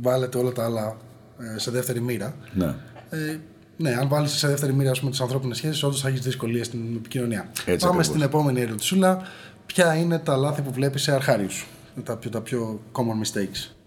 βάλετε 0.00 0.38
όλα 0.38 0.52
τα 0.52 0.64
άλλα 0.64 0.96
ε, 1.38 1.58
σε 1.58 1.70
δεύτερη 1.70 2.00
μοίρα. 2.00 2.34
Ναι. 2.52 2.74
Ε, 3.10 3.38
ναι, 3.76 3.90
αν 3.94 4.08
βάλεις 4.08 4.30
σε 4.30 4.48
δεύτερη 4.48 4.72
μοίρα 4.72 4.90
τις 4.90 5.20
ανθρώπινες 5.20 5.56
σχέσεις, 5.56 5.82
όντως 5.82 6.00
θα 6.00 6.08
έχεις 6.08 6.20
δυσκολίες 6.20 6.66
στην 6.66 6.80
επικοινωνία. 6.96 7.50
Έτσι 7.50 7.64
Πάμε 7.64 7.76
ακριβώς. 7.76 8.06
στην 8.06 8.22
επόμενη 8.22 8.60
ερωτησούλα. 8.60 9.22
Ποια 9.66 9.94
είναι 9.94 10.18
τα 10.18 10.36
λάθη 10.36 10.62
που 10.62 10.72
βλέπεις 10.72 11.02
σε 11.02 11.12
αρχάριους, 11.12 11.66
τα 12.04 12.16
πιο, 12.16 12.30
τα 12.30 12.40
πιο 12.40 12.80
common 12.92 13.26
mistakes. 13.26 13.79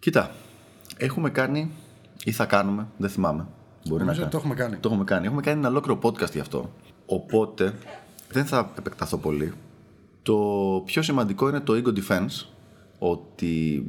Κοίτα, 0.00 0.30
έχουμε 0.96 1.30
κάνει 1.30 1.70
ή 2.24 2.32
θα 2.32 2.46
κάνουμε, 2.46 2.86
δεν 2.96 3.10
θυμάμαι. 3.10 3.46
Μπορεί 3.84 4.00
Νομίζω 4.00 4.20
να 4.20 4.26
ότι 4.26 4.34
το 4.34 4.38
έχουμε 4.38 4.54
κάνει. 4.54 4.76
Το 4.76 4.88
έχουμε 4.88 5.04
κάνει. 5.04 5.26
Έχουμε 5.26 5.40
κάνει 5.40 5.58
ένα 5.58 5.68
ολόκληρο 5.68 5.98
podcast 6.02 6.32
γι' 6.32 6.40
αυτό. 6.40 6.72
Οπότε 7.06 7.74
δεν 8.30 8.44
θα 8.44 8.72
επεκταθώ 8.78 9.16
πολύ. 9.16 9.52
Το 10.22 10.36
πιο 10.84 11.02
σημαντικό 11.02 11.48
είναι 11.48 11.60
το 11.60 11.82
ego 11.84 11.98
defense. 11.98 12.46
Ότι 12.98 13.86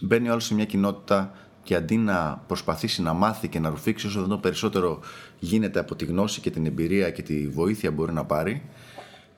μπαίνει 0.00 0.28
ο 0.28 0.30
άλλος 0.30 0.44
σε 0.44 0.54
μια 0.54 0.64
κοινότητα 0.64 1.32
και 1.62 1.74
αντί 1.74 1.96
να 1.96 2.42
προσπαθήσει 2.46 3.02
να 3.02 3.12
μάθει 3.12 3.48
και 3.48 3.58
να 3.58 3.68
ρουφήξει 3.68 4.06
όσο 4.06 4.16
δυνατόν 4.16 4.40
περισσότερο 4.40 5.00
γίνεται 5.38 5.78
από 5.78 5.94
τη 5.94 6.04
γνώση 6.04 6.40
και 6.40 6.50
την 6.50 6.66
εμπειρία 6.66 7.10
και 7.10 7.22
τη 7.22 7.48
βοήθεια 7.48 7.88
που 7.88 7.94
μπορεί 7.94 8.12
να 8.12 8.24
πάρει, 8.24 8.62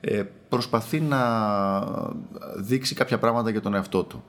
ε, 0.01 0.23
προσπαθεί 0.49 0.99
να 0.99 1.21
δείξει 2.57 2.95
κάποια 2.95 3.19
πράγματα 3.19 3.49
για 3.49 3.61
τον 3.61 3.73
εαυτό 3.73 4.03
του. 4.03 4.23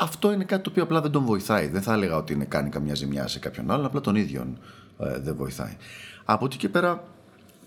Αυτό 0.00 0.32
είναι 0.32 0.44
κάτι 0.44 0.62
το 0.62 0.70
οποίο 0.70 0.82
απλά 0.82 1.00
δεν 1.00 1.10
τον 1.10 1.24
βοηθάει. 1.24 1.66
Δεν 1.66 1.82
θα 1.82 1.92
έλεγα 1.92 2.16
ότι 2.16 2.32
είναι 2.32 2.44
κάνει 2.44 2.68
καμιά 2.68 2.94
ζημιά 2.94 3.26
σε 3.26 3.38
κάποιον 3.38 3.70
άλλον, 3.70 3.84
απλά 3.84 4.00
τον 4.00 4.16
ίδιο 4.16 4.46
ε, 4.98 5.18
δεν 5.18 5.36
βοηθάει. 5.36 5.76
Από 6.24 6.44
εκεί 6.44 6.56
και 6.56 6.68
πέρα, 6.68 7.04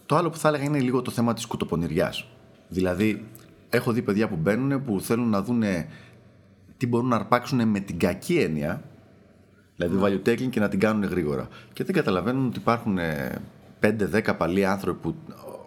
το 0.06 0.16
άλλο 0.16 0.30
που 0.30 0.38
θα 0.38 0.48
έλεγα 0.48 0.64
είναι 0.64 0.80
λίγο 0.80 1.02
το 1.02 1.12
θέμα 1.12 1.34
της 1.34 1.46
κουτοπονηριάς. 1.46 2.28
Δηλαδή, 2.68 3.26
έχω 3.70 3.92
δει 3.92 4.02
παιδιά 4.02 4.28
που 4.28 4.36
μπαίνουν 4.36 4.84
που 4.84 5.00
θέλουν 5.02 5.30
να 5.30 5.42
δουν 5.42 5.64
τι 6.78 6.88
μπορούν 6.88 7.08
να 7.08 7.16
αρπάξουν 7.16 7.68
με 7.68 7.80
την 7.80 8.00
κακή 8.00 8.38
έννοια, 8.38 8.82
δηλαδή 9.76 9.98
value 10.02 10.30
taking 10.30 10.50
και 10.50 10.60
να 10.60 10.70
την 10.70 10.80
κάνουν 10.80 11.04
γρήγορα. 11.04 11.48
Και 11.74 11.84
δεν 11.84 11.96
καταλαβαίνουν 11.96 12.46
ότι 12.46 12.60
υπάρχουν 12.60 12.98
5-10 13.82 14.34
παλιοί 14.38 14.66
άνθρωποι 14.66 15.00
που 15.02 15.16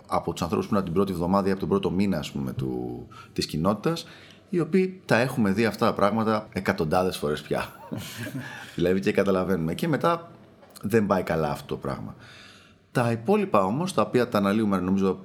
από 0.06 0.32
τους 0.32 0.42
ανθρώπους 0.42 0.66
που 0.66 0.74
είναι 0.74 0.82
από 0.82 0.90
την 0.90 0.96
πρώτη 0.98 1.12
εβδομάδα 1.12 1.48
ή 1.48 1.50
από 1.50 1.60
τον 1.60 1.68
πρώτο 1.68 1.90
μήνα 1.90 2.18
ας 2.18 2.30
πούμε, 2.30 2.52
του, 2.52 3.06
της 3.32 3.46
κοινότητας 3.46 4.06
οι 4.50 4.60
οποίοι 4.60 5.00
τα 5.06 5.16
έχουμε 5.16 5.50
δει 5.50 5.64
αυτά 5.64 5.86
τα 5.86 5.94
πράγματα 5.94 6.48
εκατοντάδες 6.52 7.16
φορές 7.16 7.40
πια. 7.40 7.66
δηλαδή 8.76 9.00
και 9.00 9.12
καταλαβαίνουμε. 9.12 9.74
Και 9.74 9.88
μετά 9.88 10.30
δεν 10.82 11.06
πάει 11.06 11.22
καλά 11.22 11.50
αυτό 11.50 11.66
το 11.66 11.76
πράγμα. 11.76 12.14
Τα 12.92 13.10
υπόλοιπα 13.10 13.64
όμως, 13.64 13.94
τα 13.94 14.02
οποία 14.02 14.28
τα 14.28 14.38
αναλύουμε 14.38 14.78
νομίζω 14.78 15.18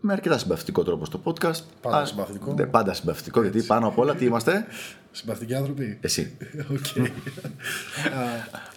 με 0.00 0.12
αρκετά 0.12 0.38
συμπαθητικό 0.38 0.82
τρόπο 0.82 1.04
στο 1.04 1.20
podcast. 1.24 1.60
Πάντα 1.80 1.96
Α, 1.98 2.04
συμπαθητικό. 2.04 2.52
Ναι, 2.52 2.66
πάντα 2.66 2.94
συμπαθητικό, 2.94 3.42
γιατί 3.42 3.62
πάνω 3.62 3.86
απ' 3.86 3.98
όλα 3.98 4.14
τι 4.14 4.24
είμαστε; 4.24 4.66
Συμπαθητικοί 5.12 5.54
άνθρωποι. 5.54 5.98
Εσύ. 6.00 6.36
Οκ. 6.74 7.08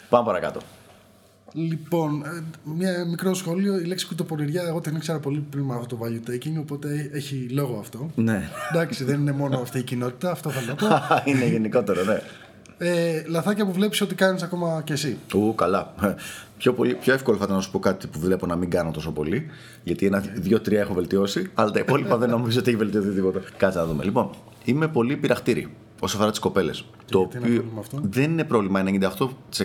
Πάμε 0.09 0.25
παρακάτω. 0.25 0.61
Λοιπόν, 1.53 2.23
ε, 2.25 2.43
μια 2.63 3.05
μικρό 3.05 3.33
σχόλιο. 3.33 3.79
Η 3.79 3.83
λέξη 3.83 4.07
κουτοπονηριά 4.07 4.63
εγώ 4.67 4.79
την 4.81 4.95
ήξερα 4.95 5.19
πολύ 5.19 5.45
πριν 5.49 5.63
με 5.63 5.73
αυτό 5.75 5.95
το 5.95 6.05
value 6.05 6.29
taking, 6.29 6.59
οπότε 6.59 7.09
έχει 7.13 7.47
λόγο 7.51 7.77
αυτό. 7.79 8.11
Ναι. 8.15 8.49
Εντάξει, 8.71 9.03
δεν 9.03 9.19
είναι 9.19 9.31
μόνο 9.31 9.57
αυτή 9.57 9.79
η 9.79 9.83
κοινότητα, 9.83 10.31
αυτό 10.31 10.49
θέλω 10.49 10.61
να 10.61 10.75
πω. 10.75 10.87
Είναι 11.31 11.45
γενικότερο, 11.45 12.03
ναι. 12.03 12.21
Ε, 12.77 13.23
λαθάκια 13.27 13.65
που 13.65 13.71
βλέπεις 13.71 14.01
ότι 14.01 14.15
κάνεις 14.15 14.43
ακόμα 14.43 14.81
κι 14.85 14.91
εσύ. 14.91 15.17
Ου, 15.33 15.55
καλά. 15.55 15.93
Πιο, 16.57 16.73
πολύ, 16.73 16.93
πιο 16.95 17.13
εύκολο 17.13 17.37
θα 17.37 17.43
ήταν 17.43 17.55
να 17.55 17.61
σου 17.61 17.71
πω 17.71 17.79
κάτι 17.79 18.07
που 18.07 18.19
βλέπω 18.19 18.45
να 18.45 18.55
μην 18.55 18.69
κάνω 18.69 18.91
τόσο 18.91 19.11
πολύ. 19.11 19.49
Γιατί 19.83 20.05
ένα, 20.05 20.23
δύο-τρία 20.35 20.79
έχω 20.79 20.93
βελτιώσει. 20.93 21.51
Αλλά 21.53 21.71
τα 21.71 21.79
υπόλοιπα 21.79 22.17
δεν 22.17 22.29
νομίζω 22.29 22.59
ότι 22.59 22.69
έχει 22.69 22.77
βελτιωθεί 22.77 23.09
τίποτα. 23.09 23.41
Κάτσε 23.57 23.79
να 23.79 23.85
δούμε. 23.85 24.03
Λοιπόν, 24.03 24.29
είμαι 24.65 24.87
πολύ 24.87 25.17
πειραχτήρι 25.17 25.71
όσο 26.03 26.15
αφορά 26.15 26.29
τις 26.29 26.39
κοπέλες. 26.39 26.85
Το 27.11 27.27
γιατί 27.31 27.47
είναι 27.47 27.55
πρόβλημα 27.55 27.79
αυτό; 27.79 27.99
δεν 28.03 28.31
είναι 28.31 28.43
πρόβλημα. 28.43 28.83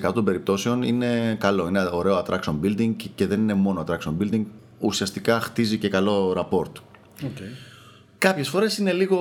98% 0.09 0.13
των 0.15 0.25
περιπτώσεων 0.25 0.83
είναι 0.83 1.37
καλό. 1.41 1.69
Είναι 1.69 1.89
ωραίο 1.93 2.23
attraction 2.25 2.55
building 2.63 2.93
και- 2.97 3.09
και 3.15 3.27
δεν 3.27 3.41
είναι 3.41 3.55
μόνο 3.55 3.85
attraction 3.87 4.13
building. 4.21 4.43
Ουσιαστικά 4.79 5.41
χτίζει 5.41 5.79
και 5.79 5.89
καλό 5.89 6.33
rapport. 6.37 6.73
Okay. 7.23 7.49
Κάποιες 8.19 8.49
φορές 8.49 8.79
είναι 8.79 8.93
λίγο 8.93 9.19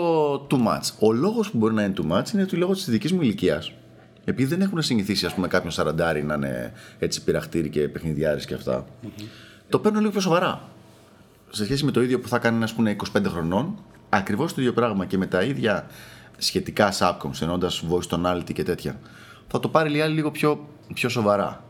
too 0.51 0.55
much. 0.57 0.91
Ο 1.00 1.12
λόγος 1.13 1.51
που 1.51 1.57
μπορεί 1.57 1.74
να 1.74 1.83
είναι 1.83 1.93
too 1.97 2.12
much 2.17 2.33
είναι 2.33 2.41
ότι 2.41 2.55
λόγω 2.55 2.74
της 2.74 2.89
δικής 2.89 3.12
μου 3.13 3.21
ηλικίας. 3.21 3.71
Επειδή 4.25 4.50
δεν 4.55 4.62
έχουν 4.62 4.81
συνηθίσει, 4.81 5.25
ας 5.25 5.33
πούμε, 5.33 5.47
κάποιον 5.47 5.71
σαραντάρι 5.71 6.24
να 6.24 6.33
είναι 6.33 6.74
έτσι 7.00 7.24
πειραχτήρι 7.24 7.69
και 7.69 7.79
παιχνιδιάρης 7.88 8.45
και 8.45 8.53
αυτά, 8.53 8.86
το 9.69 9.79
παίρνω 9.79 10.00
λίγο 10.00 10.12
πιο 10.12 10.19
σοβαρά. 10.21 10.62
Σε 11.50 11.63
σχέση 11.63 11.86
με 11.86 11.91
το 11.91 12.01
ίδιο 12.01 12.19
που 12.19 12.27
θα 12.27 12.39
κάνει, 12.39 12.63
ας 12.63 12.74
πούμε, 12.74 12.89
25 12.91 13.29
χρονών, 13.29 13.75
ακριβώς 14.09 14.53
το 14.53 14.62
ίδιο 14.62 14.74
πράγμα 14.74 15.05
και 15.05 15.17
με 15.17 15.25
τα 15.25 15.41
ίδια 15.43 15.86
σχετικά 16.38 16.91
subcoms, 17.00 17.41
ενώντας 17.41 17.84
voice 17.89 18.15
tonality 18.17 18.53
και 18.53 18.63
τέτοια, 18.63 19.00
θα 19.48 19.60
το 19.60 19.70
πάρει 19.70 19.98
η 19.98 20.01
άλλη 20.01 20.13
λίγο 20.15 20.32
πιο, 20.32 20.67
πιο 20.94 21.10
σοβαρά. 21.10 21.62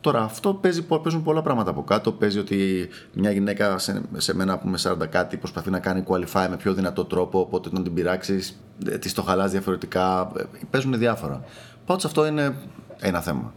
Τώρα 0.00 0.22
αυτό 0.22 0.54
παίζει, 0.54 0.82
παίζουν 1.02 1.22
πολλά 1.22 1.42
πράγματα 1.42 1.70
από 1.70 1.82
κάτω. 1.84 2.12
Παίζει 2.12 2.38
ότι 2.38 2.88
μια 3.12 3.30
γυναίκα 3.32 3.78
σε, 3.78 4.02
σε 4.16 4.34
μένα 4.34 4.58
που 4.58 4.68
με 4.68 4.78
40 4.82 5.06
κάτι 5.08 5.36
προσπαθεί 5.36 5.70
να 5.70 5.78
κάνει 5.78 6.04
qualify 6.08 6.46
με 6.50 6.56
πιο 6.56 6.74
δυνατό 6.74 7.04
τρόπο. 7.04 7.40
Οπότε 7.40 7.68
όταν 7.68 7.82
την 7.82 7.94
πειράξεις, 7.94 8.60
της 9.00 9.12
το 9.14 9.22
χαλάς 9.22 9.50
διαφορετικά. 9.50 10.30
Ε, 10.38 10.42
Παίζουν 10.70 10.98
διάφορα. 10.98 11.44
Πάντως 11.86 12.04
αυτό 12.04 12.26
είναι 12.26 12.54
ένα 13.00 13.20
θέμα. 13.20 13.52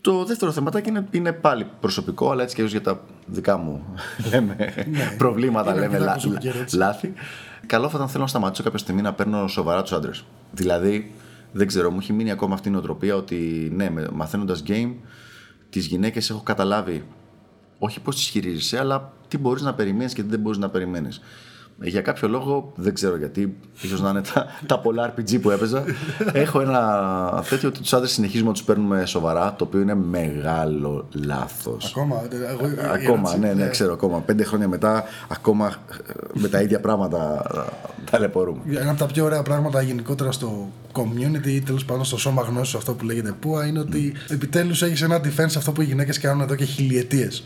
Το 0.00 0.24
δεύτερο 0.24 0.52
θεματάκι 0.52 0.88
είναι, 0.88 1.06
είναι 1.10 1.32
πάλι 1.32 1.66
προσωπικό, 1.80 2.30
αλλά 2.30 2.42
έτσι 2.42 2.54
και 2.56 2.62
για 2.62 2.80
τα 2.80 3.00
δικά 3.26 3.56
μου 3.56 3.84
λέμε, 4.30 4.56
προβλήματα, 5.18 5.70
Είναι 5.70 5.80
λέμε 5.80 5.94
αρκετά 5.94 6.04
λά- 6.04 6.12
προσωπική 6.20 6.48
ερώτηση. 6.48 6.76
λάθη. 6.76 7.12
Καλό 7.66 7.88
θα 7.88 7.96
ήταν 7.96 8.08
θέλω 8.08 8.22
να 8.22 8.28
σταματήσω 8.28 8.62
κάποια 8.62 8.78
στιγμή 8.78 9.02
να 9.02 9.12
παίρνω 9.12 9.48
σοβαρά 9.48 9.82
τους 9.82 9.92
άντρες. 9.92 10.24
Δηλαδή, 10.52 11.12
δεν 11.52 11.66
ξέρω, 11.66 11.90
μου 11.90 11.98
έχει 12.00 12.12
μείνει 12.12 12.30
ακόμα 12.30 12.54
αυτή 12.54 12.68
η 12.68 12.72
νοοτροπία 12.72 13.16
ότι 13.16 13.70
ναι, 13.74 13.90
μαθαίνοντας 14.12 14.62
game, 14.66 14.94
τις 15.70 15.86
γυναίκες 15.86 16.30
έχω 16.30 16.40
καταλάβει 16.42 17.04
όχι 17.78 18.00
πώς 18.00 18.16
τις 18.16 18.28
χειρίζεσαι, 18.28 18.78
αλλά 18.78 19.12
τι 19.28 19.38
μπορείς 19.38 19.62
να 19.62 19.74
περιμένεις 19.74 20.12
και 20.12 20.22
τι 20.22 20.28
δεν 20.28 20.40
μπορείς 20.40 20.58
να 20.58 20.68
περιμένεις. 20.68 21.20
Για 21.82 22.00
κάποιο 22.00 22.28
λόγο, 22.28 22.72
δεν 22.76 22.94
ξέρω 22.94 23.16
γιατί, 23.16 23.56
ίσως 23.82 24.00
να 24.00 24.10
είναι 24.10 24.20
τα, 24.34 24.46
τα 24.66 24.78
πολλά 24.78 25.14
RPG 25.16 25.40
που 25.40 25.50
έπαιζα. 25.50 25.84
Έχω 26.32 26.60
ένα 26.60 27.44
τέτοιο 27.48 27.68
ότι 27.68 27.80
τους 27.80 27.92
άντρες 27.92 28.10
συνεχίζουμε 28.10 28.48
να 28.48 28.54
τους 28.54 28.64
παίρνουμε 28.64 29.06
σοβαρά, 29.06 29.54
το 29.58 29.64
οποίο 29.64 29.80
είναι 29.80 29.94
μεγάλο 29.94 31.08
λάθος. 31.26 31.92
Ακόμα. 31.96 32.22
ε, 32.30 32.36
Εγώ, 32.52 32.66
η 32.66 32.72
Ακόμα, 32.72 32.94
ερώτηση- 32.96 33.38
ναι, 33.38 33.52
ναι, 33.52 33.68
ξέρω 33.68 33.92
ακόμα. 33.92 34.18
Πέντε 34.20 34.44
χρόνια 34.44 34.68
μετά, 34.68 35.04
ακόμα 35.28 35.66
ε, 36.08 36.12
με 36.32 36.48
τα 36.48 36.60
ίδια 36.60 36.80
πράγματα 36.80 37.46
ε, 37.54 37.58
ταλαιπωρούμε. 38.10 38.60
Ένα 38.76 38.90
από 38.90 38.98
τα 38.98 39.06
πιο 39.06 39.24
ωραία 39.24 39.42
πράγματα 39.42 39.82
γενικότερα 39.82 40.32
στο 40.32 40.68
community 40.92 41.46
ή 41.46 41.60
τέλος 41.60 41.84
πάντων 41.84 42.04
στο 42.04 42.18
σώμα 42.18 42.42
γνώσης, 42.42 42.74
αυτό 42.74 42.94
που 42.94 43.04
λέγεται 43.04 43.32
Πούα, 43.40 43.66
είναι 43.66 43.78
ότι 43.78 44.12
επιτέλους 44.28 44.82
έχεις 44.82 45.02
ένα 45.02 45.20
defense 45.20 45.54
αυτό 45.56 45.72
που 45.72 45.80
οι 45.82 45.84
γυναίκες 45.84 46.18
κάνουν 46.20 46.40
εδώ 46.42 46.54
και 46.54 46.64
χιλιετίες. 46.64 47.44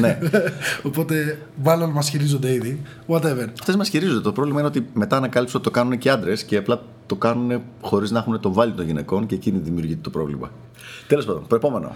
Ναι. 0.00 0.18
Οπότε 0.88 1.38
μάλλον 1.62 1.90
μας 1.90 2.08
χειρίζονται 2.08 2.52
ήδη. 2.52 2.82
Whatever. 3.06 3.46
Αυτές 3.60 3.76
μας 3.76 3.88
χειρίζονται. 3.88 4.20
Το 4.20 4.32
πρόβλημα 4.32 4.58
είναι 4.58 4.68
ότι 4.68 4.86
μετά 4.94 5.16
ανακάλυψα 5.16 5.56
ότι 5.56 5.64
το 5.64 5.70
κάνουν 5.70 5.98
και 5.98 6.10
άντρες 6.10 6.42
και 6.44 6.56
απλά 6.56 6.82
το 7.06 7.16
κάνουν 7.16 7.62
χωρίς 7.80 8.10
να 8.10 8.18
έχουν 8.18 8.40
το 8.40 8.52
βάλει 8.52 8.72
των 8.72 8.86
γυναικών 8.86 9.26
και 9.26 9.34
εκείνη 9.34 9.58
δημιουργείται 9.58 10.00
το 10.02 10.10
πρόβλημα. 10.10 10.50
Τέλος 11.06 11.24
πάντων, 11.24 11.46
προεπόμενο. 11.46 11.92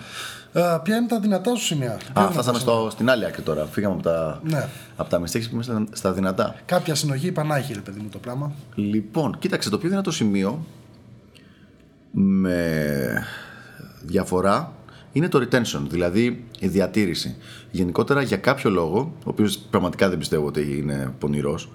Α, 0.53 0.81
ποια 0.81 0.97
είναι 0.97 1.07
τα 1.07 1.21
δυνατά 1.21 1.55
σου 1.55 1.65
σημεία; 1.65 1.97
Ποια 1.97 2.07
Α, 2.07 2.13
είναι 2.17 2.27
τα 2.27 2.31
φτάσαμε 2.33 2.59
στο, 2.59 2.89
στην 2.91 3.11
άλλη 3.11 3.25
άκρη 3.27 3.43
τώρα. 3.43 3.65
Φύγαμε 3.67 3.95
από 3.95 4.03
τα, 4.03 4.41
Ναι. 4.45 4.69
από 4.97 5.11
τα 5.11 5.21
mistakes 5.21 5.43
που 5.43 5.49
είμαστε 5.53 5.85
στα 5.93 6.13
δυνατά. 6.13 6.55
Κάποια 6.65 6.95
συνοχή 6.95 7.33
πανάχει, 7.33 7.73
ρε 7.75 7.81
παιδί 7.81 8.01
μου, 8.01 8.09
το 8.09 8.19
πράγμα. 8.19 8.53
Λοιπόν, 8.75 9.39
κοίταξε, 9.39 9.71
το 9.71 9.79
πιο 9.79 9.89
δυνατό 9.89 10.11
σημείο 10.11 10.65
με 12.11 13.27
διαφορά 14.03 14.73
είναι 15.13 15.29
το 15.29 15.47
retention, 15.51 15.81
δηλαδή 15.89 16.45
η 16.59 16.69
διατήρηση. 16.69 17.37
Γενικότερα 17.71 18.23
για 18.23 18.37
κάποιο 18.37 18.71
λόγο, 18.71 19.13
ο 19.19 19.31
οποίος 19.31 19.59
πραγματικά 19.59 20.09
δεν 20.09 20.19
πιστεύω 20.19 20.47
ότι 20.47 20.79
είναι 20.79 21.15
πονηρός, 21.19 21.71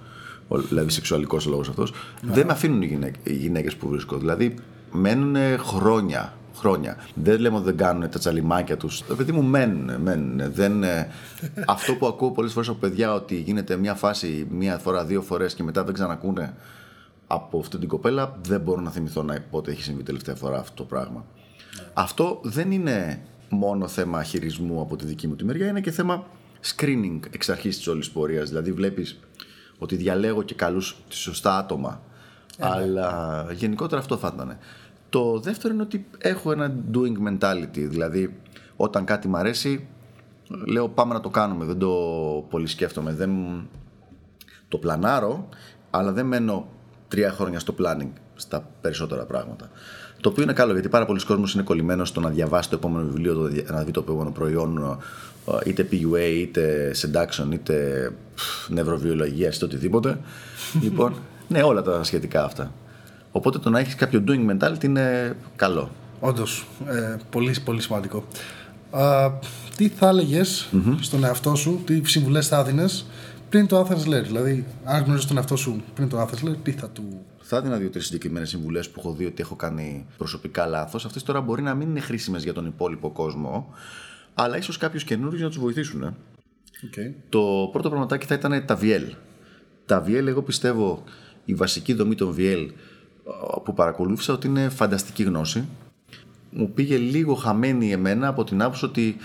ο- 0.48 0.58
δηλαδή 0.58 0.90
σεξουαλικός 0.90 1.46
λόγος 1.46 1.68
αυτός, 1.68 1.92
δεν 2.22 2.46
με 2.46 2.52
αφήνουν 2.52 2.82
οι, 2.82 2.86
γυναίκ, 2.86 3.14
οι 3.22 3.32
γυναίκες 3.32 3.76
που 3.76 3.88
βρίσκω. 3.88 4.16
Δηλαδή 4.16 4.54
μένουν 4.92 5.36
χρόνια 5.58 6.34
χρόνια. 6.56 6.96
Δεν 7.14 7.40
λέμε 7.40 7.56
ότι 7.56 7.64
δεν 7.64 7.76
κάνουν 7.76 8.10
τα 8.10 8.18
τσαλιμάκια 8.18 8.76
τους. 8.76 9.02
Το 9.08 9.14
παιδί 9.16 9.32
μου 9.32 9.42
μένουν. 9.42 10.00
μένουν. 10.00 10.52
Δεν, 10.52 10.82
ε, 10.82 11.08
αυτό 11.66 11.94
που 11.94 12.06
ακούω 12.06 12.30
πολλές 12.30 12.52
φορές 12.52 12.68
από 12.68 12.78
παιδιά 12.78 13.14
ότι 13.14 13.34
γίνεται 13.36 13.76
μια 13.76 13.94
φάση 13.94 14.46
μία 14.50 14.78
φορά, 14.78 15.04
δύο 15.04 15.22
φορές 15.22 15.54
και 15.54 15.62
μετά 15.62 15.84
δεν 15.84 15.94
ξανακούνε 15.94 16.54
από 17.26 17.58
αυτή 17.58 17.78
την 17.78 17.88
κοπέλα, 17.88 18.38
δεν 18.46 18.60
μπορώ 18.60 18.80
να 18.80 18.90
θυμηθώ 18.90 19.22
να, 19.22 19.38
πότε 19.50 19.70
έχει 19.70 19.82
συμβεί 19.82 20.02
τελευταία 20.02 20.34
φορά 20.34 20.58
αυτό 20.58 20.74
το 20.74 20.82
πράγμα. 20.84 21.24
Αυτό 21.94 22.40
δεν 22.42 22.70
είναι 22.70 23.22
μόνο 23.48 23.88
θέμα 23.88 24.22
χειρισμού 24.22 24.80
από 24.80 24.96
τη 24.96 25.04
δική 25.04 25.26
μου 25.28 25.36
τη 25.36 25.44
μεριά, 25.44 25.66
είναι 25.66 25.80
και 25.80 25.90
θέμα 25.90 26.26
screening 26.76 27.20
εξ 27.30 27.48
αρχής 27.48 27.76
της 27.76 27.86
όλης 27.86 28.10
πορείας. 28.10 28.48
Δηλαδή, 28.48 28.72
βλέπεις 28.72 29.20
ότι 29.78 29.96
διαλέγω 29.96 30.42
και 30.42 30.54
καλούς 30.54 30.96
σωστά 31.08 31.58
άτομα. 31.58 32.02
Ε, 32.58 32.64
ναι. 32.64 32.70
αλλά 32.70 33.46
γενικότερα 33.52 34.00
αυτό 34.00 34.16
θα 34.16 34.30
ήταν. 34.34 34.58
Το 35.08 35.40
δεύτερο 35.40 35.74
είναι 35.74 35.82
ότι 35.82 36.06
έχω 36.18 36.52
ένα 36.52 36.74
doing 36.92 37.28
mentality. 37.28 37.88
Δηλαδή, 37.88 38.36
όταν 38.76 39.04
κάτι 39.04 39.28
μου 39.28 39.36
αρέσει, 39.36 39.88
λέω 40.66 40.88
πάμε 40.88 41.14
να 41.14 41.20
το 41.20 41.28
κάνουμε. 41.28 41.64
Δεν 41.64 41.78
το 41.78 41.90
πολύ 42.50 42.66
σκέφτομαι. 42.66 43.12
Δεν... 43.12 43.30
Το 44.68 44.78
πλανάρω, 44.78 45.48
αλλά 45.90 46.12
δεν 46.12 46.26
μένω 46.26 46.68
τρία 47.08 47.30
χρόνια 47.30 47.58
στο 47.58 47.74
planning 47.78 48.10
στα 48.34 48.68
περισσότερα 48.80 49.24
πράγματα. 49.24 49.70
Το 50.24 50.30
οποίο 50.30 50.42
είναι 50.42 50.52
καλό 50.52 50.72
γιατί 50.72 50.88
πάρα 50.88 51.04
πολλοί 51.04 51.24
κόσμοι 51.24 51.46
είναι 51.54 51.62
κολλημένοι 51.62 52.06
στο 52.06 52.20
να 52.20 52.28
διαβάσει 52.28 52.68
το 52.68 52.76
επόμενο 52.76 53.06
βιβλίο, 53.06 53.50
να 53.66 53.82
δει 53.82 53.90
το 53.90 54.00
επόμενο 54.00 54.30
προϊόν, 54.30 54.98
ε, 55.46 55.70
είτε 55.70 55.88
PUA, 55.92 56.34
είτε 56.34 56.94
seduction, 57.02 57.52
είτε 57.52 58.10
νευροβιολογία, 58.68 59.50
είτε 59.54 59.64
οτιδήποτε. 59.64 60.18
λοιπόν, 60.84 61.14
ναι, 61.48 61.62
όλα 61.62 61.82
τα 61.82 62.04
σχετικά 62.04 62.44
αυτά. 62.44 62.72
Οπότε 63.32 63.58
το 63.58 63.70
να 63.70 63.78
έχεις 63.78 63.94
κάποιο 63.94 64.24
doing 64.28 64.50
mentality 64.50 64.84
είναι 64.84 65.36
καλό. 65.56 65.90
Όντως. 66.20 66.66
Ε, 66.86 67.16
πολύ, 67.30 67.54
πολύ 67.64 67.80
σημαντικό. 67.80 68.24
Α, 68.90 69.30
τι 69.76 69.88
θα 69.88 70.08
έλεγες 70.08 70.68
mm-hmm. 70.72 70.96
στον 71.00 71.24
εαυτό 71.24 71.54
σου, 71.54 71.82
τι 71.86 72.00
συμβουλές 72.04 72.48
θα 72.48 72.58
έδινες 72.58 73.06
πριν 73.48 73.66
το 73.66 73.80
Athens 73.80 74.08
Lair; 74.08 74.22
Δηλαδή, 74.24 74.66
αν 74.84 75.02
γνωρίζεις 75.02 75.28
τον 75.28 75.36
εαυτό 75.36 75.56
σου 75.56 75.82
πριν 75.94 76.08
το 76.08 76.20
Athens 76.20 76.48
Lair, 76.48 76.56
τι 76.62 76.70
θα 76.70 76.88
του. 76.88 77.24
Θα 77.46 77.56
έδινα 77.56 77.76
δύο-τρεις 77.76 78.04
συγκεκριμένες 78.04 78.48
συμβουλές 78.48 78.90
που 78.90 79.00
έχω 79.00 79.12
δει 79.12 79.24
ότι 79.24 79.42
έχω 79.42 79.56
κάνει 79.56 80.06
προσωπικά 80.16 80.66
λάθος. 80.66 81.04
Αυτές 81.04 81.22
τώρα 81.22 81.40
μπορεί 81.40 81.62
να 81.62 81.74
μην 81.74 81.88
είναι 81.88 82.00
χρήσιμες 82.00 82.42
για 82.42 82.52
τον 82.52 82.66
υπόλοιπο 82.66 83.10
κόσμο, 83.10 83.74
αλλά 84.34 84.56
ίσως 84.56 84.76
κάποιου 84.76 85.00
καινούριου 85.06 85.42
να 85.42 85.48
τους 85.48 85.58
βοηθήσουν. 85.58 86.02
Ε. 86.02 86.14
Okay. 86.84 87.14
Το 87.28 87.68
πρώτο 87.72 87.88
πραγματάκι 87.88 88.26
θα 88.26 88.34
ήταν 88.34 88.64
τα 88.66 88.78
VL. 88.82 89.10
Τα 89.86 90.04
VL, 90.06 90.26
εγώ 90.26 90.42
πιστεύω, 90.42 91.04
η 91.44 91.54
βασική 91.54 91.92
δομή 91.92 92.14
των 92.14 92.34
VL 92.38 92.68
που 93.64 93.74
παρακολούθησα 93.74 94.32
ότι 94.32 94.46
είναι 94.46 94.68
φανταστική 94.68 95.22
γνώση. 95.22 95.64
Μου 96.50 96.70
πήγε 96.70 96.96
λίγο 96.96 97.34
χαμένη 97.34 97.92
εμένα 97.92 98.28
από 98.28 98.44
την 98.44 98.62
άποψη 98.62 98.84
ότι 98.84 99.16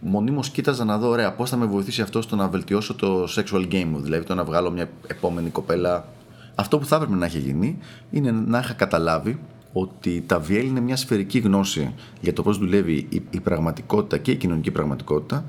μονίμως 0.00 0.50
κοίταζα 0.50 0.84
να 0.84 0.98
δω 0.98 1.08
ωραία 1.08 1.32
πώς 1.32 1.50
θα 1.50 1.56
με 1.56 1.66
βοηθήσει 1.66 2.02
αυτό 2.02 2.22
στο 2.22 2.36
να 2.36 2.48
βελτιώσω 2.48 2.94
το 2.94 3.24
sexual 3.24 3.72
game 3.72 3.84
μου, 3.84 4.00
δηλαδή 4.00 4.24
το 4.24 4.34
να 4.34 4.44
βγάλω 4.44 4.70
μια 4.70 4.90
επόμενη 5.06 5.50
κοπέλα. 5.50 6.08
Αυτό 6.54 6.78
που 6.78 6.86
θα 6.86 6.96
έπρεπε 6.96 7.14
να 7.14 7.26
έχει 7.26 7.38
γίνει 7.38 7.78
είναι 8.10 8.30
να 8.30 8.58
είχα 8.58 8.72
καταλάβει 8.72 9.40
ότι 9.72 10.24
τα 10.26 10.42
VL 10.48 10.64
είναι 10.64 10.80
μια 10.80 10.96
σφαιρική 10.96 11.38
γνώση 11.38 11.94
για 12.20 12.32
το 12.32 12.42
πώς 12.42 12.58
δουλεύει 12.58 13.08
η, 13.30 13.40
πραγματικότητα 13.40 14.18
και 14.18 14.30
η 14.30 14.36
κοινωνική 14.36 14.70
πραγματικότητα. 14.70 15.44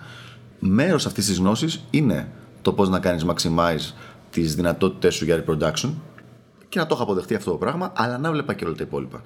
Μέρος 0.60 1.06
αυτής 1.06 1.26
της 1.26 1.38
γνώσης 1.38 1.84
είναι 1.90 2.32
το 2.62 2.74
πώς 2.74 2.90
να 2.90 3.00
κάνεις 3.00 3.26
maximize 3.26 3.94
τις 4.30 4.56
δυνατότητες 4.56 5.16
σου 5.16 5.26
για 5.26 5.44
reproduction 5.44 5.90
και 6.70 6.80
να 6.80 6.86
το 6.86 6.94
έχω 6.94 7.04
αποδεχτεί 7.04 7.36
αυτό 7.36 7.52
το 7.52 7.58
πράγμα, 7.58 7.92
αλλά 7.96 8.18
να 8.18 8.32
βλέπα 8.32 8.54
και 8.54 8.66
όλα 8.66 8.76
τα 8.76 8.84
υπόλοιπα. 8.84 9.22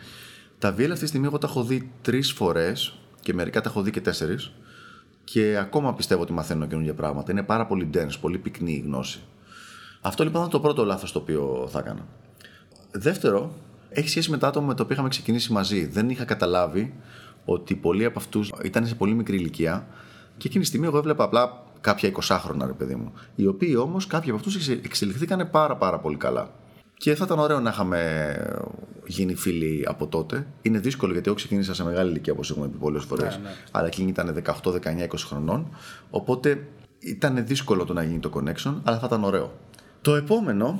Τα 0.59 0.75
VL 0.77 0.89
αυτή 0.89 0.99
τη 0.99 1.07
στιγμή 1.07 1.25
εγώ 1.25 1.37
τα 1.37 1.47
έχω 1.47 1.63
δει 1.63 1.91
τρεις 2.01 2.31
φορές 2.31 2.97
και 3.19 3.33
μερικά 3.33 3.61
τα 3.61 3.69
έχω 3.69 3.81
δει 3.81 3.91
και 3.91 4.01
τέσσερις 4.01 4.51
και 5.23 5.57
ακόμα 5.57 5.93
πιστεύω 5.93 6.21
ότι 6.21 6.33
μαθαίνω 6.33 6.65
καινούργια 6.65 6.93
πράγματα. 6.93 7.31
Είναι 7.31 7.43
πάρα 7.43 7.65
πολύ 7.65 7.89
dense, 7.93 8.17
πολύ 8.21 8.37
πυκνή 8.37 8.71
η 8.71 8.83
γνώση. 8.85 9.19
Αυτό 10.05 10.23
λοιπόν 10.23 10.39
ήταν 10.39 10.51
το 10.51 10.59
πρώτο 10.59 10.85
λάθος 10.85 11.11
το 11.11 11.19
οποίο 11.19 11.67
θα 11.71 11.79
έκανα. 11.79 12.07
Δεύτερο, 12.91 13.51
έχει 13.89 14.09
σχέση 14.09 14.31
με 14.31 14.37
τα 14.37 14.47
άτομα 14.47 14.67
με 14.67 14.73
τα 14.73 14.83
οποία 14.83 14.95
είχαμε 14.95 15.09
ξεκινήσει 15.09 15.51
μαζί. 15.51 15.85
Δεν 15.85 16.09
είχα 16.09 16.25
καταλάβει 16.25 16.93
ότι 17.45 17.75
πολλοί 17.75 18.05
από 18.05 18.19
αυτούς 18.19 18.51
ήταν 18.63 18.87
σε 18.87 18.95
πολύ 18.95 19.13
μικρή 19.13 19.35
ηλικία 19.35 19.87
και 20.37 20.47
εκείνη 20.47 20.61
τη 20.61 20.69
στιγμή 20.69 20.87
εγώ 20.87 20.97
έβλεπα 20.97 21.23
απλά 21.23 21.63
κάποια 21.81 22.11
20 22.27 22.39
ρε 22.65 22.73
παιδί 22.73 22.95
μου. 22.95 23.13
Οι 23.35 23.45
οποίοι 23.45 23.75
όμως 23.79 24.07
κάποιοι 24.07 24.29
από 24.29 24.39
αυτούς 24.39 24.67
εξελιχθήκαν 24.67 25.49
πάρα, 25.51 25.75
πάρα 25.75 25.99
πολύ 25.99 26.17
καλά. 26.17 26.49
Και 26.97 27.15
θα 27.15 27.23
ήταν 27.25 27.39
ωραίο 27.39 27.59
να 27.59 27.69
είχαμε 27.69 28.35
γίνει 29.05 29.35
φίλοι 29.35 29.83
από 29.87 30.07
τότε. 30.07 30.47
Είναι 30.61 30.79
δύσκολο 30.79 31.11
γιατί 31.11 31.27
εγώ 31.27 31.37
ξεκίνησα 31.37 31.73
σε 31.73 31.83
μεγάλη 31.83 32.09
ηλικία, 32.09 32.33
όπως 32.33 32.51
έχουμε 32.51 32.67
πει 32.67 32.77
πολλές 32.77 33.03
φορές. 33.03 33.37
Ναι, 33.37 33.43
ναι. 33.43 33.55
Αλλά 33.71 33.87
εκείνη 33.87 34.09
ήταν 34.09 34.43
18, 34.63 34.71
19, 34.71 34.77
20 34.77 35.07
χρονών. 35.17 35.75
Οπότε 36.09 36.67
ήταν 36.99 37.45
δύσκολο 37.45 37.85
το 37.85 37.93
να 37.93 38.03
γίνει 38.03 38.19
το 38.19 38.31
connection, 38.33 38.73
αλλά 38.83 38.99
θα 38.99 39.05
ήταν 39.05 39.23
ωραίο. 39.23 39.51
Το 40.05 40.15
επόμενο 40.15 40.79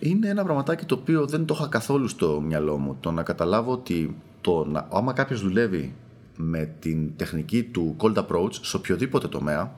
είναι 0.00 0.28
ένα 0.28 0.44
πραγματάκι 0.44 0.84
το 0.84 0.94
οποίο 0.94 1.26
δεν 1.26 1.44
το 1.44 1.54
είχα 1.58 1.68
καθόλου 1.68 2.08
στο 2.08 2.40
μυαλό 2.40 2.78
μου. 2.78 2.96
Το 3.00 3.10
να 3.10 3.22
καταλάβω 3.22 3.72
ότι 3.72 4.16
το 4.40 4.64
να, 4.64 4.88
άμα 4.92 5.12
κάποιος 5.12 5.40
δουλεύει 5.42 5.94
με 6.36 6.74
την 6.78 7.16
τεχνική 7.16 7.62
του 7.62 7.96
cold 7.98 8.14
approach 8.14 8.52
σε 8.60 8.76
οποιοδήποτε 8.76 9.28
τομέα, 9.28 9.74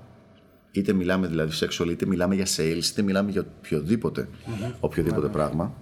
είτε 0.70 0.92
μιλάμε 0.92 1.26
δηλαδή 1.26 1.56
sexual, 1.60 1.86
είτε 1.90 2.06
μιλάμε 2.06 2.34
για 2.34 2.46
sales, 2.56 2.84
είτε 2.90 3.02
μιλάμε 3.02 3.30
για 3.30 3.46
οποιοδήποτε, 3.58 4.28
οποιοδήποτε 4.80 5.28
πράγμα, 5.28 5.72